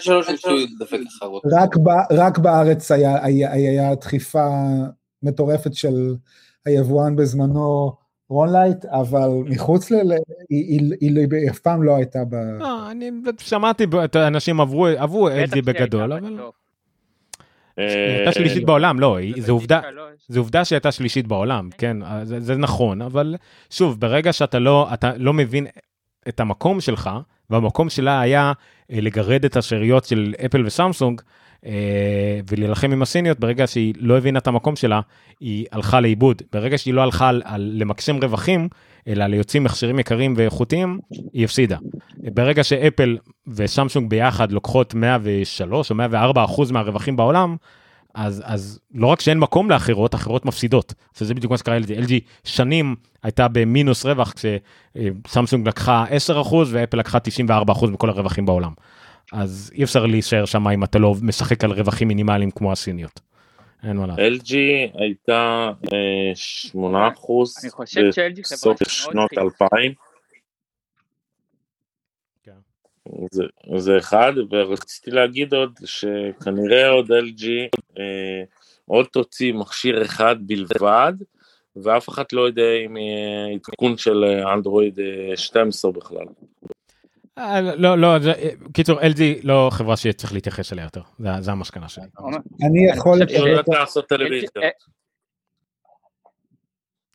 [0.00, 0.48] שלוש ניסו.
[2.10, 4.48] רק, בארץ היה דחיפה
[5.22, 6.14] מטורפת של
[6.66, 7.92] היבואן בזמנו
[8.28, 9.94] רונלייט, אבל מחוץ ל...
[9.94, 10.16] ל-
[10.48, 10.80] היא,
[11.50, 12.34] אף פעם לא הייתה ב...
[12.34, 16.54] לא, אני שמעתי את האנשים עברו אלזי שהיא בגדול, הייתה אבל בטופ.
[17.76, 19.80] היא אה, הייתה שלישית בעולם, לא, זה עובדה.
[20.28, 23.36] זה עובדה שהייתה שלישית בעולם, כן, זה, זה נכון, אבל
[23.70, 25.66] שוב, ברגע שאתה לא, אתה לא מבין
[26.28, 27.10] את המקום שלך,
[27.50, 28.52] והמקום שלה היה
[28.92, 31.26] אה, לגרד את השאריות של אפל וסמסונג, אה,
[32.50, 35.00] ולהילחם עם הסיניות, ברגע שהיא לא הבינה את המקום שלה,
[35.40, 36.42] היא הלכה לאיבוד.
[36.52, 38.68] ברגע שהיא לא הלכה על, על למקסם רווחים,
[39.08, 40.98] אלא ליוצאים מכשירים יקרים ואיכותיים,
[41.32, 41.76] היא הפסידה.
[42.16, 47.56] ברגע שאפל וסמסונג ביחד לוקחות 103 או 104 אחוז מהרווחים בעולם,
[48.16, 50.94] אז, אז לא רק שאין מקום לאחרות, אחרות מפסידות.
[51.18, 52.08] שזה בדיוק מה שקרה ל-LG.
[52.08, 52.12] LG
[52.44, 58.72] שנים הייתה במינוס רווח כשסמסונג לקחה 10 אחוז ואפל לקחה 94 אחוז מכל הרווחים בעולם.
[59.32, 63.20] אז אי אפשר להישאר שם אם אתה לא משחק על רווחים מינימליים כמו הסיניות.
[63.82, 64.20] אין מה לעשות.
[64.20, 64.54] LG
[64.94, 69.38] הייתה אה, 8 אחוז אני חושב ש-LG חברה בסוף שנות חינוכית.
[69.38, 69.92] 2000.
[72.44, 72.52] כן.
[73.30, 73.44] זה,
[73.76, 77.44] זה אחד, ורציתי להגיד עוד שכנראה עוד LG
[77.98, 78.42] אה,
[78.86, 81.12] עוד תוציא מכשיר אחד בלבד,
[81.76, 86.26] ואף אחד לא יודע אם יהיה עדכון של אה, אנדרואיד אה, 12 בכלל.
[87.38, 88.32] אה, לא, לא, זה,
[88.72, 91.02] קיצור, LG לא חברה שצריך להתייחס אליה יותר,
[91.40, 92.04] זה, המסקנה שלי.
[92.62, 94.48] אני יכול לקוות טלוויזיה.
[94.62, 94.68] אה,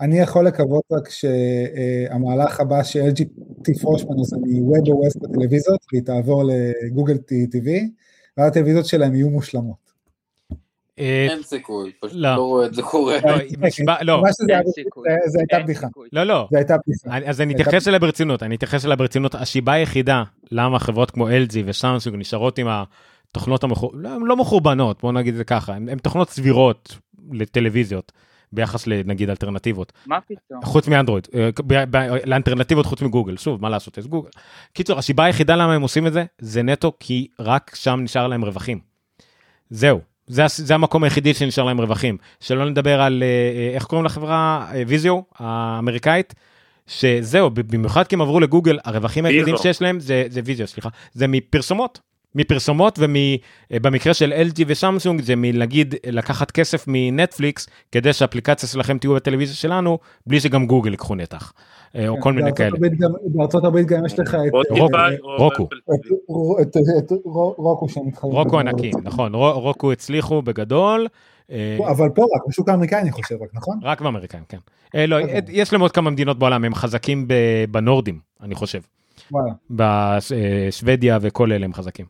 [0.01, 3.23] אני יכול לקוות רק שהמהלך הבא ש-LG
[3.63, 7.69] תפרוש ממנו זה מ-Web OS בטלוויזיות, והיא תעבור לגוגל TV,
[8.37, 9.90] ואז הטלוויזיות שלהם יהיו מושלמות.
[11.01, 12.35] אה, אין סיכוי, פשוט לא.
[12.35, 13.17] לא רואה את זה קורה.
[13.25, 13.35] לא,
[13.67, 14.21] נשבע- לא.
[15.27, 15.87] זה- הייתה בדיחה.
[16.13, 17.29] לא, לא, זה הייתה בדיחה.
[17.29, 19.35] אז אני אתייחס אליה ברצינות, אני אתייחס אליה ברצינות.
[19.35, 21.31] השיבה היחידה למה חברות כמו LG
[21.65, 22.67] וסמסונג נשארות עם
[23.31, 23.91] התוכנות המחור...
[23.95, 26.97] לא, הן לא מחורבנות, בוא נגיד את זה ככה, הן תוכנות סבירות
[27.31, 28.11] לטלוויזיות
[28.53, 30.65] ביחס לנגיד אלטרנטיבות, מה פתאום?
[30.65, 31.49] חוץ מאנדרואיד, אה,
[32.25, 34.29] לאלטרנטיבות חוץ מגוגל, שוב, מה לעשות, יש גוגל.
[34.73, 38.45] קיצור, השיבה היחידה למה הם עושים את זה, זה נטו כי רק שם נשאר להם
[38.45, 38.79] רווחים.
[39.69, 39.99] זהו.
[40.31, 42.17] זה, זה המקום היחידי שנשאר להם רווחים.
[42.39, 44.67] שלא נדבר על, אה, אה, איך קוראים לחברה?
[44.73, 46.33] אה, ויזיו, האמריקאית,
[46.87, 49.57] שזהו, במיוחד כי הם עברו לגוגל, הרווחים היחידים.
[49.57, 51.99] שיש להם זה, זה ויזיו, סליחה, זה מפרסומות.
[52.35, 52.99] מפרסומות
[53.71, 59.97] ובמקרה של LG וסמסונג זה מלהגיד לקחת כסף מנטפליקס כדי שהאפליקציה שלכם תהיו בטלוויזיה שלנו
[60.27, 61.53] בלי שגם גוגל ייקחו נתח
[61.95, 62.77] אה, או כל מיני כאלה.
[63.25, 64.85] בארצות הברית גם יש לך את- רוקו.
[64.85, 64.91] את-
[65.39, 65.67] רוקו.
[68.21, 68.59] רוקו.
[68.59, 71.07] ענקי, נכון, רו- רוקו הצליחו בגדול.
[71.51, 73.79] אה, אבל פה רק בשוק האמריקאי אני חושב רק, נכון?
[73.83, 74.57] רק באמריקאים, כן.
[74.95, 75.33] אה, לא, אוקיי.
[75.35, 77.33] אה, יש להם עוד כמה מדינות בעולם, הם חזקים ב-
[77.71, 78.79] בנורדים, אני חושב.
[79.69, 82.05] בשוודיה וכל אלה הם חזקים.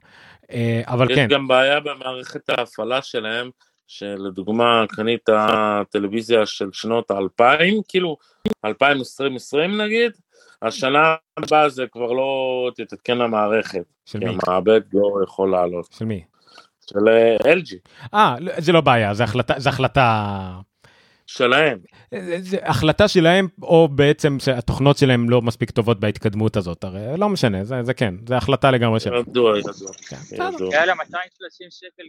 [0.51, 3.49] אה, אבל יש כן, גם בעיה במערכת ההפעלה שלהם,
[3.87, 5.29] שלדוגמה קנית
[5.89, 8.17] טלוויזיה של שנות האלפיים, כאילו
[8.65, 10.11] 2020 נגיד,
[10.61, 14.31] השנה הבאה זה כבר לא תתעדכן למערכת, של כי מי?
[14.45, 15.87] המעבד לא יכול לעלות.
[15.91, 16.23] של מי?
[16.89, 17.75] של אה, LG,
[18.13, 20.59] אה, לא, זה לא בעיה, זה החלטה, זה החלטה,
[21.31, 21.77] שלהם.
[22.11, 27.29] זה, זה החלטה שלהם, או בעצם שהתוכנות שלהם לא מספיק טובות בהתקדמות הזאת, הרי לא
[27.29, 29.19] משנה, זה, זה כן, זה החלטה לגמרי שלהם.
[29.19, 29.73] ידוע, ידוע.
[30.09, 30.15] כן.
[30.71, 32.03] יאללה 230 שקל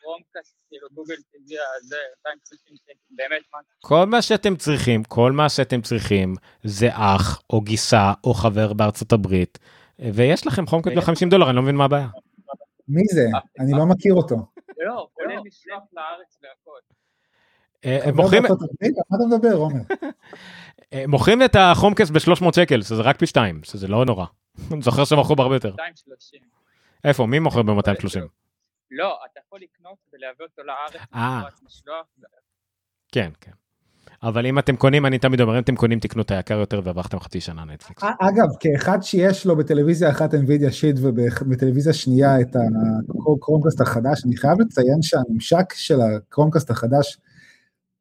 [0.00, 3.58] קרומקאסט, כאילו גוגל טבעי, זה 230 שקל, באמת מה?
[3.80, 9.12] כל מה שאתם צריכים, כל מה שאתם צריכים, זה אח, או גיסה, או חבר בארצות
[9.12, 9.58] הברית,
[9.98, 12.08] ויש לכם חום כזה ב-50 דולר, אני לא מבין מה הבעיה.
[12.88, 13.26] מי זה?
[13.60, 14.36] אני לא מכיר אותו.
[14.78, 16.80] לא, כולל משלוח לארץ והכל.
[17.84, 18.48] אה, הם מוכרים, מה
[19.16, 19.80] אתה מדבר, עומר?
[20.92, 24.26] אה, מוכרים את החומקס ב-300 שקל, שזה רק פי 2, שזה לא נורא.
[24.72, 25.70] אני זוכר שמכרו בהרבה יותר.
[25.70, 26.40] 230.
[27.04, 28.20] איפה, מי מוכר ב-230?
[28.90, 31.42] לא, אתה יכול לקנות ולהביא אותו לארץ, אה.
[33.12, 33.50] כן, כן.
[34.22, 37.20] אבל אם אתם קונים, אני תמיד אומר, אם אתם קונים, תקנו את היקר יותר והרווחתם
[37.20, 38.02] חצי שנה נטפליקס.
[38.02, 42.56] אגב, כאחד שיש לו בטלוויזיה אחת NVIDIA שיט ובטלוויזיה שנייה את
[43.36, 47.18] הקרומקאסט החדש, אני חייב לציין שהממשק של הקרומקאסט החדש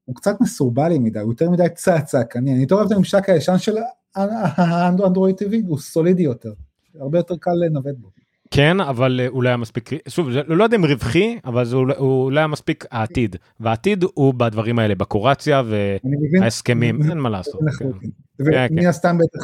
[0.06, 3.76] הוא קצת מסורבלי מדי, הוא יותר מדי צעצעקני, אני יותר אוהב את הממשק הישן של
[4.16, 6.54] האנדרואיד TV, הוא סולידי יותר,
[7.00, 8.10] הרבה יותר קל לנווט בו.
[8.52, 11.96] כן, אבל אה, אולי היה מספיק, שוב, זה לא יודע אם רווחי, אבל זה אולי-
[11.98, 13.36] אולי היה מספיק העתיד.
[13.60, 15.62] והעתיד הוא בדברים האלה, בקורציה
[16.40, 17.60] וההסכמים, אין מה לעשות.
[17.80, 18.68] כן.
[18.80, 18.88] כן.
[18.88, 19.40] הסתם בטח,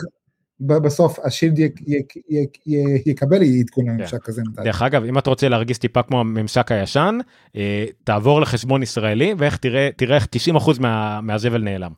[0.62, 4.62] בסוף השילד יק- יק- יק- י- יקבל עדכון לממשק הזה מתי.
[4.64, 7.18] דרך אגב, אם אתה רוצה להרגיש טיפה כמו הממשק הישן,
[7.56, 11.92] אה, תעבור לחשבון ישראלי, ואיך תראה, תראה איך 90% מה, מהזבל נעלם.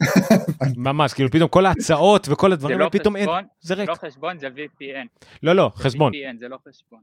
[0.76, 3.80] ממש, כאילו פתאום כל ההצעות וכל זה הדברים, לא האלה, פתאום אין, חשבון, זה זה
[3.80, 3.88] ריק.
[3.88, 5.06] לא חשבון, זה VPN.
[5.42, 6.12] לא, לא, זה חשבון.
[6.12, 7.00] VPN, זה לא חשבון.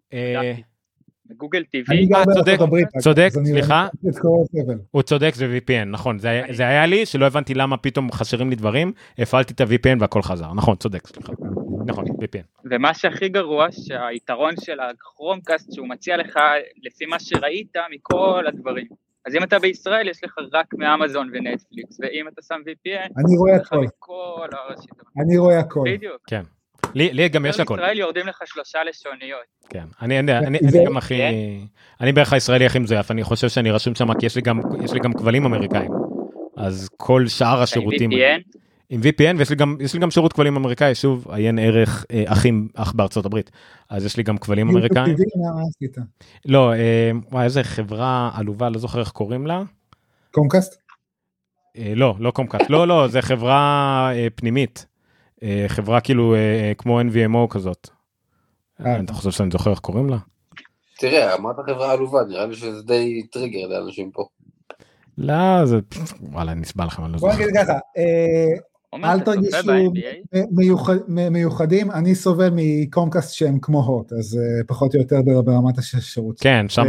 [1.30, 1.34] אה, בדקתי.
[1.34, 3.88] בגוגל אני TV, גר אה, בארצות הברית, צודק, סליחה.
[4.92, 8.92] הוא צודק, זה VPN, נכון, זה, היה- לי שלא הבנתי למה פתאום חסרים לי דברים,
[9.20, 11.34] הפעלתי את ה-VPN והכל חזר, נכון, צודק, סליחה,
[11.86, 12.68] נכון, VPN.
[12.72, 16.40] ומה שהכי גרוע, שהיתרון של הכרומקאסט שהוא מציע לך,
[16.84, 18.86] לפי מה שראית, מכל הדברים.
[19.26, 23.56] אז אם אתה בישראל, יש לך רק מאמזון ונטפליקס, ואם אתה שם VPN, אני רואה
[23.56, 23.86] הכל.
[25.24, 25.84] אני רואה הכל.
[25.86, 26.22] בדיוק.
[26.28, 26.42] כן.
[26.94, 27.76] לי לי גם יש הכל.
[27.76, 29.40] בישראל יורדים לך שלושה לשוניות.
[29.70, 31.34] כן, אני, אני, אני, אני גם הכי, כן.
[32.02, 34.94] אני בערך הישראלי הכי מזויף, אני חושב שאני רשום שם כי יש לי גם, יש
[34.94, 35.92] לי גם כבלים אמריקאים.
[36.58, 38.58] אז כל שאר השירותים, VPN,
[38.90, 42.24] עם VPN ויש לי גם, יש לי גם שירות כבלים אמריקאי, שוב, עיין ערך אה,
[42.26, 43.52] אחים, אח בארצות הברית.
[43.90, 45.16] אז יש לי גם כבלים אמריקאים.
[46.46, 49.64] לא, אה, וואי, איזה חברה עלובה, לא זוכר איך קוראים לה.
[50.32, 50.82] קומקאסט?
[51.78, 54.86] אה, לא, לא קומקאט, לא, לא, זה חברה אה, פנימית.
[55.44, 57.90] אה, חברה כאילו אה, אה, כמו NVMO כזאת.
[58.82, 60.18] אתה חושב שאני זוכר איך קוראים לה?
[61.00, 64.28] תראה, אמרת חברה עלובה, נראה לי שזה די טריגר לאנשים פה.
[65.18, 65.80] לא, זה,
[66.22, 67.44] וואלה, נשבע לכם, אני לא בוא זוכר.
[67.44, 67.74] נגיד ככה,
[69.04, 69.58] אל תרגישו
[71.30, 76.40] מיוחדים, אני סובל מקומקאסט שהם כמו הוט, אז פחות או יותר בר- ברמת השירות.
[76.40, 76.84] כן, שם,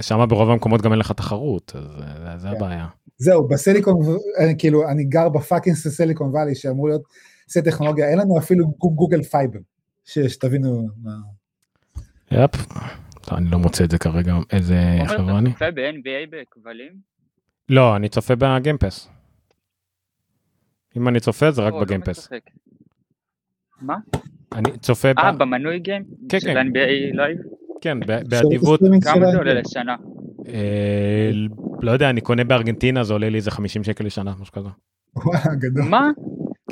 [0.00, 2.56] שם ברוב המקומות גם אין לך תחרות, אז זה כן.
[2.56, 2.86] הבעיה.
[3.18, 3.94] זהו, בסיליקון,
[4.38, 7.02] אני, כאילו, אני גר ב fucking סיליקון וואלי, שאמור להיות
[7.50, 9.58] שיא טכנולוגיה, אין לנו אפילו גו- Google Fiber,
[10.04, 11.10] שתבינו מה...
[12.30, 12.50] יפ.
[13.32, 14.74] לא, אני לא מוצא את זה כרגע, איזה
[15.06, 15.50] חברה אני?
[15.50, 16.92] אתה צופה ב-NBA בכבלים?
[17.68, 19.08] לא, אני צופה ב-Game Pass.
[20.96, 22.28] אם אני צופה זה רק לא, לא ב-Game Pass.
[23.80, 23.96] מה?
[24.52, 26.04] אני צופה, ב- אה, במנוי Game?
[26.28, 26.66] כן, של כן.
[26.66, 27.38] NBA Live?
[27.80, 29.30] כן, באדיבות, כמה.
[29.30, 29.96] זה עולה לשנה?
[30.48, 31.30] אה,
[31.82, 34.68] לא יודע, אני קונה בארגנטינה, זה עולה לי איזה 50 שקל לשנה, משהו כזה.
[35.16, 35.84] וואלה, גדול.
[35.84, 36.10] מה?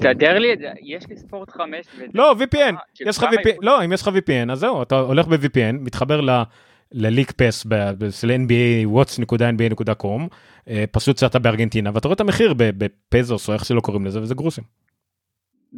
[0.00, 0.12] כן.
[0.14, 1.86] תדר לי את זה, יש לי ספורט 5.
[1.94, 2.70] וזה- לא, VPN, אה,
[3.08, 3.56] יש לך VPN?
[3.62, 6.30] לא, אם יש לך VPN, אז זהו, אתה הולך ב-VPN, מתחבר ל...
[6.92, 7.66] לליק פס
[8.10, 10.28] של NBA, watch.nba.com,
[10.68, 14.34] אה, פשוט שאתה בארגנטינה, ואתה רואה את המחיר בפזוס או איך שלא קוראים לזה, וזה
[14.34, 14.64] גרושים.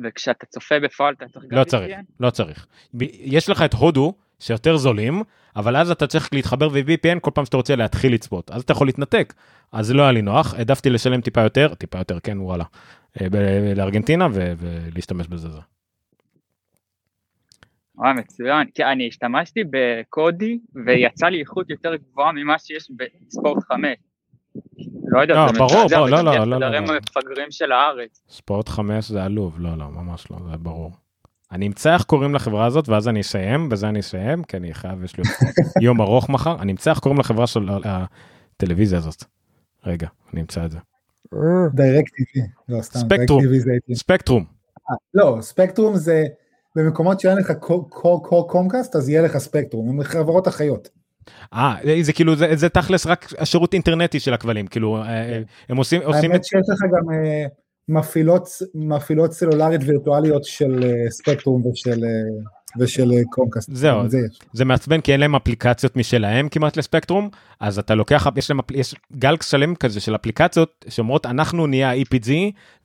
[0.05, 2.03] וכשאתה צופה בפועל אתה צריך גם לא צריך, VPN?
[2.21, 2.67] לא צריך.
[3.13, 5.23] יש לך את הודו, שיותר זולים,
[5.57, 8.87] אבל אז אתה צריך להתחבר ב-VPN כל פעם שאתה רוצה להתחיל לצפות, אז אתה יכול
[8.87, 9.35] להתנתק.
[9.73, 12.65] אז זה לא היה לי נוח, העדפתי לשלם טיפה יותר, טיפה יותר, כן, וואלה,
[13.77, 15.49] לארגנטינה ולהשתמש בזה.
[15.51, 15.61] זה.
[18.05, 18.67] אה, מצוין.
[18.75, 23.81] כי אני השתמשתי בקודי ויצא לי איכות יותר גבוהה ממה שיש בספורט 5.
[25.09, 26.77] לא יודע, לא, זה מזעזע, לא, לא, לא, לא, לא.
[26.77, 28.21] המפגרים של הארץ.
[28.29, 30.93] ספורט 5 זה עלוב, לא, לא, ממש לא, זה ברור.
[31.53, 35.05] אני אמצא איך קוראים לחברה הזאת, ואז אני אסיים, בזה אני אסיים, כי אני חייב,
[35.05, 35.25] יש לי
[35.83, 39.25] יום ארוך מחר, אני אמצא איך קוראים לחברה של הטלוויזיה הזאת.
[39.85, 40.79] רגע, אני אמצא את זה.
[41.75, 43.43] דיירקט TV, לא סתם, ספקטרום.
[43.95, 44.45] ספקטרום.
[45.15, 46.25] לא, ספקטרום זה
[46.77, 50.89] במקומות שאין לך קו- קו- קו- קומקאסט, אז יהיה לך ספקטרום, הם חברות אחיות.
[51.55, 56.03] אה, זה כאילו, זה, זה תכלס רק השירות אינטרנטי של הכבלים, כאילו, אה, הם עושים,
[56.03, 56.35] עושים את...
[56.35, 57.47] האמת שיש לך גם אה,
[57.89, 62.09] מפעילות מפעילות סלולרית וירטואליות של אה, ספקטרום ושל אה,
[62.79, 63.71] ושל אה, קומקאסט.
[63.73, 64.01] זהו.
[64.01, 64.19] גם זה.
[64.53, 67.29] זה מעצבן כי אין להם אפליקציות משלהם כמעט לספקטרום,
[67.61, 72.31] אז אתה לוקח, יש להם, יש גל שלם כזה של אפליקציות שאומרות אנחנו נהיה ה-EPG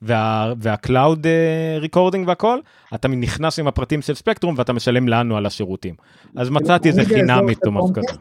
[0.02, 2.58] וה, וה-Cloud אה, Recording והכל,
[2.94, 5.94] אתה נכנס עם הפרטים של ספקטרום ואתה משלם לנו על השירותים.
[6.36, 8.10] אז מצאתי איזה חינם קומקאסט.
[8.10, 8.18] כזה.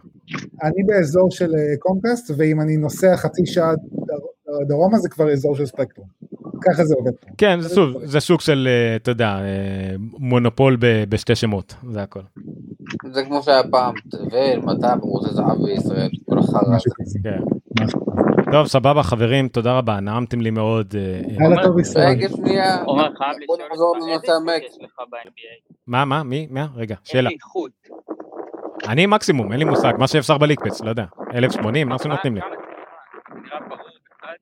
[0.63, 3.73] אני באזור של אה, קומקאסט, ואם אני נוסע חצי שעה
[4.67, 6.07] דרומה זה כבר אזור של ספקטרום.
[6.63, 7.27] ככה זה עובד פה.
[7.37, 12.01] כן, זה שוב, זה סוג של, אה, אתה יודע, אה, מונופול ב- בשתי שמות, זה
[12.03, 12.19] הכל.
[13.11, 16.89] זה כמו שהיה פעם, תבל, מטע, ערוץ זהב בישראל, כל החרא הזה.
[17.23, 17.39] כן.
[18.51, 20.93] טוב, סבבה, חברים, תודה רבה, נעמתם לי מאוד.
[20.97, 22.07] אה, לילה טוב ישראל.
[22.09, 23.61] רגע שנייה, עומר חייב לשאול
[24.13, 24.65] אותך, איזה.
[24.65, 25.73] יש לך ב-NBA?
[25.87, 26.67] מה, מה, מי, מה?
[26.75, 27.29] רגע, שאלה.
[28.87, 31.05] אני מקסימום, אין לי מושג, מה שאפשר בליקפץ, לא יודע.
[31.33, 32.41] 1080, מה מה- שנותנים לי.
[32.41, 33.77] כמה זה נראה ברור
[34.17, 34.33] בכלל?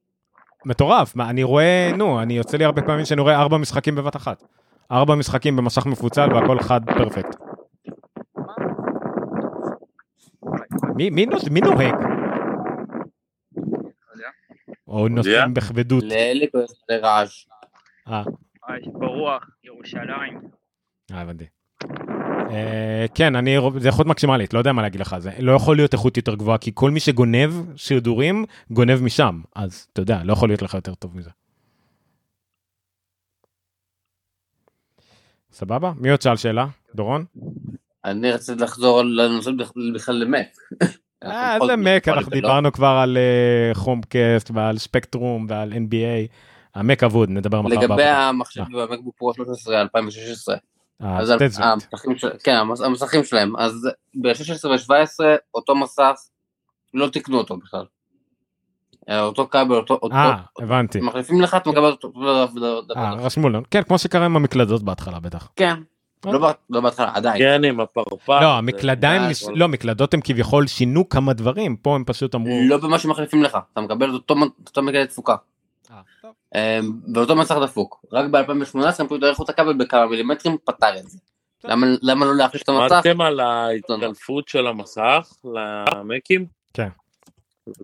[0.65, 4.15] מטורף, מה, אני רואה, נו, אני יוצא לי הרבה פעמים שאני רואה ארבע משחקים בבת
[4.15, 4.43] אחת.
[4.91, 7.35] ארבע משחקים במסך מפוצל והכל חד פרפקט.
[10.95, 11.93] מי, מי, נוס- מי נוהג?
[14.87, 16.03] או נוסעים בכבדות.
[16.03, 16.45] לאלה
[16.89, 17.45] לרעש.
[18.07, 18.23] אה,
[18.69, 20.39] אה, ברוח, ירושלים.
[21.13, 21.45] אה, הבנתי.
[22.49, 25.93] אה, כן, אני, זה איכות מקסימלית, לא יודע מה להגיד לך, זה לא יכול להיות
[25.93, 30.49] איכות יותר גבוהה, כי כל מי שגונב שידורים, גונב משם, אז אתה יודע, לא יכול
[30.49, 31.29] להיות לך יותר טוב מזה.
[35.51, 35.91] סבבה?
[35.97, 36.65] מי עוד שאל שאלה?
[36.95, 37.25] דורון?
[38.05, 40.47] אני רציתי לחזור לנושא בכ- בכלל למק.
[41.23, 43.17] אה, איזה מק, אנחנו דיברנו כבר על
[43.73, 46.27] חומקאסט ועל ספקטרום ועל NBA.
[46.75, 47.75] המק אבוד, נדבר מחר.
[47.75, 48.03] לגבי.
[48.03, 50.55] המחשב במקבוק פרו 13 2016.
[51.03, 53.55] אה, אז המסכים של- כן, המס- המסכים שלהם.
[53.57, 53.89] אז
[54.21, 56.11] ב-16 ו-17 אותו מסך,
[56.93, 57.85] לא תיקנו אותו בכלל.
[59.09, 59.93] אה, אותו כבל, אותו...
[59.93, 60.99] אותו- אה, הבנתי.
[61.01, 62.45] מחליפים לך, אתה מקבל אותו דבר.
[62.97, 63.61] אה, רשמו לנו.
[63.71, 65.47] כן, כמו שקרה עם המקלדות בהתחלה בטח.
[65.55, 65.75] כן.
[66.25, 67.37] לא לא בהתחלה, עדיין.
[67.41, 68.39] כן, עם הפרפר.
[68.41, 72.49] לא, המקלדיים, אה, כל- לא, מקלדות הם כביכול שינו כמה דברים, פה הם פשוט אמרו...
[72.69, 74.35] לא במה שמחליפים לך, אתה מקבל את אותו-
[74.67, 75.35] אותו מקלדת תפוקה.
[76.55, 78.05] אה, באותו מסך דפוק.
[78.11, 81.19] רק ב-2018 הם פשוט האריכו את הכבל בכמה מילימטרים, פתר את זה.
[82.01, 82.99] למה לא להחליש את המסך?
[83.03, 86.45] שמעתם על ההתקלפות של המסך למקים?
[86.73, 86.89] כן.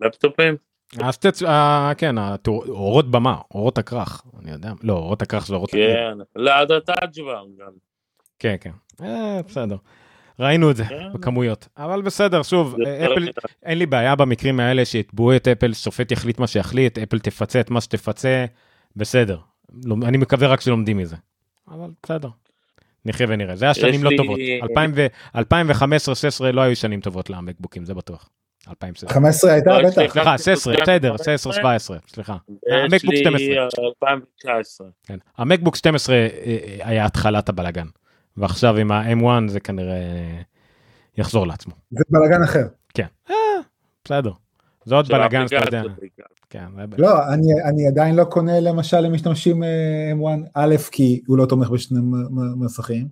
[0.02, 0.56] לפטופים?
[1.04, 1.44] אז תצ...
[1.44, 2.16] אה, כן,
[2.48, 5.72] אורות במה, אורות הכרך, אני יודע, לא, אורות הכרך זה אורות...
[5.72, 7.72] כן, ליד הטאץ' בר גם.
[8.40, 9.78] כן, כן, אה, בסדר.
[10.40, 11.14] ראינו את זה כן.
[11.14, 13.28] בכמויות, אבל בסדר, שוב, אפל,
[13.64, 17.70] אין לי בעיה במקרים האלה שיתבעו את אפל, שופט יחליט מה שיחליט, אפל תפצה את
[17.70, 18.46] מה שתפצה,
[18.96, 19.38] בסדר.
[20.04, 21.16] אני מקווה רק שלומדים מזה.
[21.72, 22.30] אבל בסדר.
[23.06, 23.56] נחיה ונראה.
[23.56, 24.40] זה היה שנים לא טובות.
[25.36, 25.40] 2015-16
[26.54, 28.30] לא היו שנים טובות למקבוקים, זה בטוח.
[28.70, 29.10] 2016.
[29.14, 29.98] 15 הייתה לא, בטח.
[29.98, 32.36] לי- סליחה, 16, בסדר, 15, 16, 17, סליחה.
[32.72, 33.66] המקבוק לי 12.
[33.66, 34.88] 2019.
[35.04, 35.18] כן.
[35.38, 37.86] המקבוק 12 אה, אה, היה התחלת הבלאגן,
[38.38, 40.42] ועכשיו עם ה-M1 זה כנראה אה,
[41.18, 41.74] יחזור לעצמו.
[41.92, 42.68] זה בלאגן אחר.
[42.94, 43.36] כן, אה,
[44.06, 44.32] בסדר.
[44.86, 45.84] זה עוד בלאגן שאתה יודע.
[46.50, 46.66] כן,
[46.98, 51.70] לא, אני, אני עדיין לא קונה למשל למשתמשים אה, M1, א', כי הוא לא תומך
[51.70, 52.00] בשני
[52.56, 53.08] מסכים,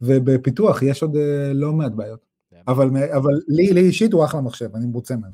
[0.00, 2.20] ובפיתוח יש עוד אה, לא מעט בעיות.
[2.68, 5.32] אבל, אבל לי, לי אישית הוא אחלה מחשב, אני מרוצה ממנו.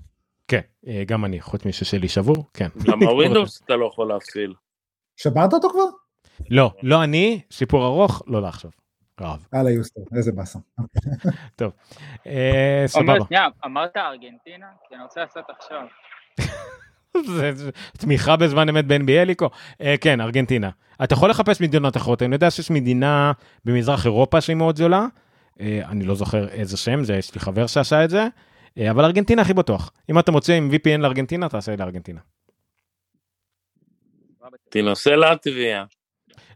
[0.49, 0.61] כן,
[1.07, 2.69] גם אני, חוץ מששלי שבור, כן.
[2.85, 4.55] גם הווינדוס אתה לא יכול להפעיל.
[5.17, 5.85] שמרת אותו כבר?
[6.51, 8.71] לא, לא אני, סיפור ארוך, לא לעכשיו.
[9.21, 9.47] רב.
[9.53, 10.59] הלאה יוסטר, איזה באסה.
[12.27, 13.47] אה, עומר, סבבה.
[13.65, 14.67] אמרת ארגנטינה?
[14.89, 15.83] כי אני רוצה לעשות עכשיו.
[17.27, 19.51] זה- תמיכה בזמן אמת ב-NBA ליקו?
[19.81, 20.71] אה, כן, ארגנטינה.
[21.05, 23.33] אתה יכול לחפש מדינות אחרות, אני יודע שיש מדינה
[23.65, 25.07] במזרח אירופה שהיא מאוד זולה,
[25.61, 28.27] אה, אני לא זוכר איזה שם, זה יש לי חבר שעשה את זה,
[28.79, 29.93] אה, אבל ארגנטינה הכי בטוח.
[30.11, 32.21] אם אתה מוצא עם VPN לארגנטינה, תעשה לארגנטינה.
[34.71, 35.85] תנסה לטביה.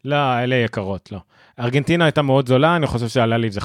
[0.05, 1.19] לא, אלה יקרות, לא.
[1.61, 3.65] ארגנטינה הייתה מאוד זולה, אני חושב שעלה לי איזה 50-60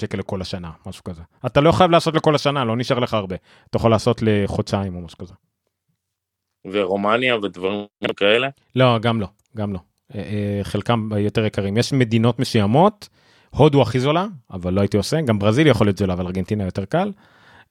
[0.00, 1.22] שקל לכל השנה, משהו כזה.
[1.46, 3.36] אתה לא חייב לעשות לכל השנה, לא נשאר לך הרבה.
[3.70, 5.34] אתה יכול לעשות לחודשיים או משהו כזה.
[6.72, 7.86] ורומניה ודברים
[8.16, 8.48] כאלה.
[8.76, 9.78] לא, גם לא, גם לא.
[10.14, 11.76] אה, אה, חלקם יותר יקרים.
[11.76, 13.08] יש מדינות מסוימות,
[13.50, 16.84] הודו הכי זולה, אבל לא הייתי עושה, גם ברזיל יכול להיות זולה, אבל ארגנטינה יותר
[16.84, 17.12] קל.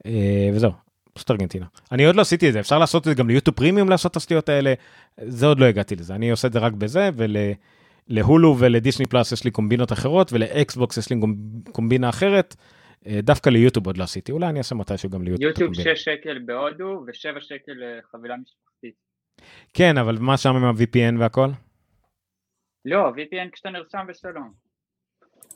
[0.06, 0.72] אה, וזהו,
[1.14, 1.66] פשוט ארגנטינה.
[1.92, 4.16] אני עוד לא עשיתי את זה, אפשר לעשות את זה גם ליוטיוב פרימיום לעשות את
[4.16, 4.74] הסטיות האלה,
[5.22, 7.10] זה עוד לא הגעתי לזה, אני עושה את זה רק בזה,
[8.10, 12.56] ולהולו ולדיסני פלאס יש לי קומבינות אחרות, ול-Xbox יש לי קומב- קומבינה אחרת.
[13.08, 15.50] אה, דווקא ליוטיוב עוד לא עשיתי, אולי אני אעשה מתישהו גם ליוטיוב.
[15.50, 15.96] יוטיוב הקומבינה.
[15.96, 18.94] 6 שקל בהודו ו-7 שקל לחבילה משפחתית.
[19.74, 21.50] כן, אבל מה שם עם ה-VPN והכל?
[22.86, 24.68] לא, VPN כשאתה נרשם ושלום.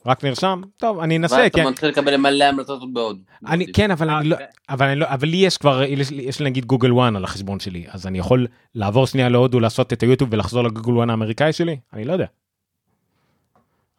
[0.05, 0.61] רק נרשם?
[0.77, 1.67] טוב, אני אנסה, ואתה כן.
[1.67, 3.21] מתחיל לקבל מלא המלצות בעוד.
[3.47, 6.23] אני, כן, אבל אני לא, אה, אבל אני לא, אבל לי יש כבר, יש לי,
[6.23, 9.93] יש לי נגיד Google One על החשבון שלי, אז אני יכול לעבור שנייה להודו, לעשות
[9.93, 11.79] את היוטיוב ולחזור לגוגל וואן האמריקאי שלי?
[11.93, 12.25] אני לא יודע.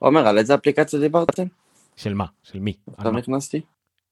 [0.02, 1.44] עומר, על איזה אפליקציה דיברתם?
[1.96, 2.24] של מה?
[2.42, 2.72] של מי?
[2.96, 3.18] עכשיו מה?
[3.18, 3.60] נכנסתי?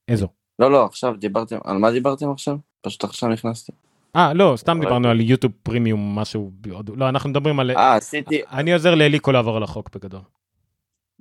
[0.09, 0.29] איזו?
[0.59, 2.57] לא, לא, עכשיו דיברתם, על מה דיברתם עכשיו?
[2.81, 3.73] פשוט עכשיו נכנסתי.
[4.17, 6.51] אה, לא, סתם דיברנו על יוטיוב פרימיום, משהו.
[6.97, 7.71] לא, אנחנו מדברים על...
[7.71, 10.21] אה, עשיתי, אני עוזר לאליקו לעבור על החוק בגדול.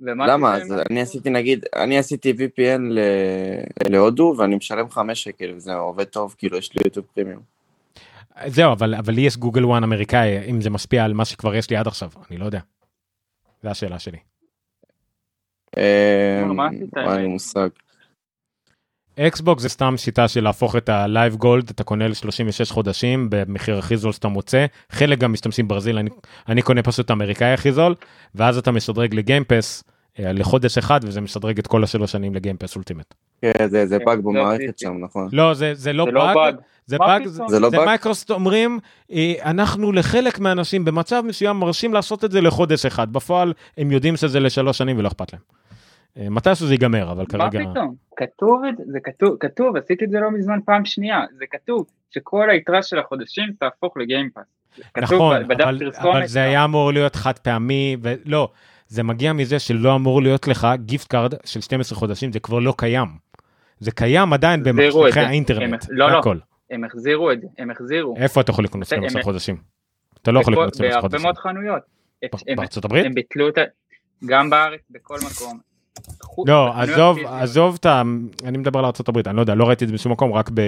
[0.00, 0.56] למה?
[0.56, 0.74] אז?
[0.90, 6.34] אני עשיתי נגיד, אני עשיתי VPN ל- להודו ואני משלם 5 שקל וזה עובד טוב,
[6.38, 7.42] כאילו יש לי יוטיוב פרימיום.
[8.46, 11.70] זהו, אבל, אבל לי יש Google One אמריקאי, אם זה משפיע על מה שכבר יש
[11.70, 12.60] לי עד עכשיו, אני לא יודע.
[13.62, 14.18] זו השאלה שלי.
[14.18, 15.59] אה, מה עשית?
[15.59, 17.68] וואי, אין לי מושג.
[19.18, 23.96] Xbox זה סתם שיטה של להפוך את ה-Live Gold, אתה קונה ל-36 חודשים במחיר הכי
[23.96, 26.10] זול שאתה מוצא, חלק גם משתמשים ברזיל, אני,
[26.48, 27.94] אני קונה פשוט אמריקאי הכי זול,
[28.34, 29.84] ואז אתה משדרג ל-Game Pass
[30.18, 33.14] אה, לחודש אחד, וזה משדרג את כל השלוש שנים ל-Game Pass Ultimate.
[33.42, 34.78] כן, זה- זה כן, באג זה במערכת.
[34.78, 35.28] שם, נכון.
[35.32, 36.54] לא, זה, זה לא זה לא באג, באג.
[36.86, 37.26] זה מה באג?
[37.26, 37.86] זה לא זה באג?
[37.86, 38.78] מייקרוסופט אומרים,
[39.12, 44.16] אה, אנחנו לחלק מהאנשים במצב מסוים מרשים לעשות את זה לחודש אחד, בפועל הם יודעים
[44.16, 45.42] שזה לשלוש שנים ולא אכפת להם.
[46.18, 47.70] אה, מתי שזה ייגמר, אבל מה כרגע...
[47.70, 47.94] פתאום?
[48.16, 51.86] כתוב את זה, זה כתוב, כתוב, עשיתי את זה לא מזמן פעם שנייה, זה כתוב
[52.10, 54.44] שכל היתרה של החודשים תהפוך ל-Game Pass.
[54.76, 55.78] זה נכון, אבל.
[56.00, 58.48] אבל זה היה אמור להיות חד פעמי, ולא,
[58.88, 62.74] זה מגיע מזה שלא אמור להיות לך gift card של 12 חודשים, זה כבר לא
[62.76, 63.29] קיים.
[63.80, 64.70] זה קיים עדיין זה.
[65.20, 66.18] האינטרנט, הם- לא, לא.
[66.18, 66.36] הכל.
[66.70, 68.14] הם החזירו את זה, הם החזירו.
[68.16, 69.56] איפה אתה יכול לקנות הם- 12 חודשים?
[70.22, 71.22] אתה לא יכול לקנות 12 בהרבה חודשים.
[71.22, 71.82] מאוד חנויות.
[72.56, 73.06] בארצות הברית?
[73.06, 73.60] הם ביטלו את ה...
[74.26, 75.60] גם בארץ, בכל מקום.
[76.46, 77.18] לא, עזוב.
[77.26, 78.02] עזוב את ה...
[78.44, 80.60] אני מדבר על הברית, אני לא יודע, לא ראיתי את זה בשום מקום, רק ב...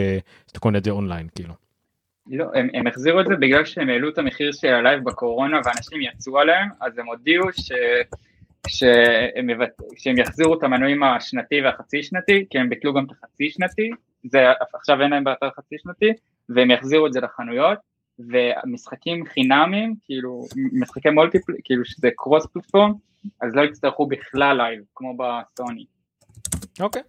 [0.46, 1.54] שאתה קונה את זה אונליין, כאילו.
[2.26, 6.00] לא, הם, הם החזירו את זה בגלל שהם העלו את המחיר של ה-Live בקורונה ואנשים
[6.00, 7.72] יצאו עליהם, אז הם הודיעו ש...
[8.68, 9.82] שהם, מבט...
[9.96, 13.90] שהם יחזירו את המנויים השנתי והחצי שנתי, כי הם ביטלו גם את החצי שנתי,
[14.24, 14.38] זה
[14.74, 16.12] עכשיו אין להם באתר חצי שנתי,
[16.48, 17.78] והם יחזירו את זה לחנויות,
[18.18, 22.92] ומשחקים חינמים, כאילו משחקי multiplayer, כאילו שזה cross platform,
[23.40, 25.84] אז לא יצטרכו בכלל Live, כמו בסוני.
[26.80, 27.02] אוקיי.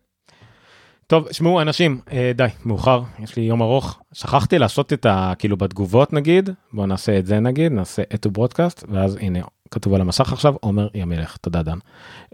[1.08, 4.02] טוב, שמעו אנשים, אה, די, מאוחר, יש לי יום ארוך.
[4.14, 5.34] שכחתי לעשות את ה...
[5.40, 9.40] כאילו בתגובות נגיד, בואו נעשה את זה נגיד, נעשה את ה-broadcast, ואז הנה,
[9.74, 11.78] כתוב על המסך עכשיו, עומר ימלך, תודה דן.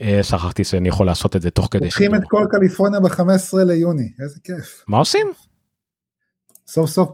[0.02, 3.24] אה, שכחתי שאני יכול לעשות את זה תוך כדי פותחים את כל קליפורניה ב-15
[3.68, 4.84] ליוני, איזה כיף.
[4.88, 5.28] מה עושים?
[6.68, 7.10] סוף סוף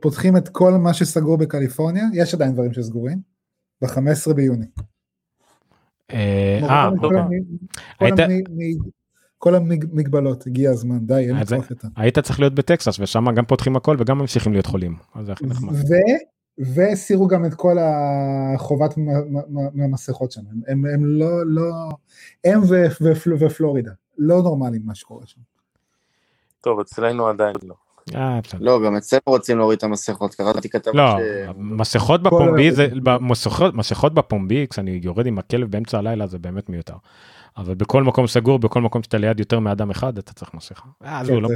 [0.00, 3.18] פותחים את כל מה שסגור בקליפורניה, יש עדיין דברים שסגורים,
[3.82, 4.66] ב-15 ביוני.
[6.12, 7.16] אה, אה, כל-
[8.00, 8.40] אוקיי.
[9.38, 11.88] כל המגבלות, הגיע הזמן, די, אין לצרוך איתם.
[11.96, 14.96] היית צריך להיות בטקסס ושם גם פותחים הכל וגם ממשיכים להיות חולים.
[15.22, 15.72] זה הכי נחמד.
[16.58, 18.94] והסירו גם את כל החובת
[19.74, 21.88] מהמסכות שם, הם- הם הם לא, לא,
[22.44, 25.40] הם ו- ופל- ופלורידה, לא נורמלי מה שקורה שם.
[26.60, 27.74] טוב, אצלנו עדיין לא.
[28.14, 28.40] אה.
[28.60, 31.16] לא, גם אצלנו רוצים להוריד את המסכות, קראתי כתבה לא.
[31.56, 32.70] מסכות בפומבי
[33.72, 36.94] מסכות בפומבי כשאני יורד עם הכלב באמצע הלילה זה באמת מיותר.
[37.56, 40.88] אבל בכל מקום סגור, בכל מקום שאתה ליד יותר מאדם אחד אתה צריך מסכה.
[41.04, 41.48] אה, כן, לא.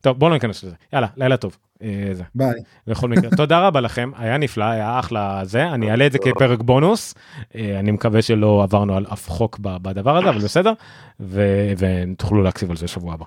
[0.00, 0.74] טוב בוא לא ניכנס לזה.
[0.92, 1.56] יאללה, לילה טוב.
[1.82, 2.22] אה, זה.
[2.34, 2.60] ביי.
[2.86, 6.60] בכל מקרה, תודה רבה לכם, היה נפלא, היה אחלה זה, אני אעלה את זה כפרק
[6.60, 7.14] בונוס,
[7.54, 10.72] אה, אני מקווה שלא עברנו על אף חוק בדבר הזה, אבל בסדר,
[11.20, 13.24] ו- ותוכלו להקשיב על זה שבוע הבא,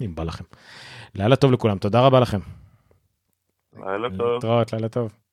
[0.00, 0.44] אם בא לכם.
[1.14, 2.38] לילה טוב לכולם, תודה רבה לכם.
[3.86, 4.34] לילה טוב.
[4.34, 5.23] להתראות, לילה טוב.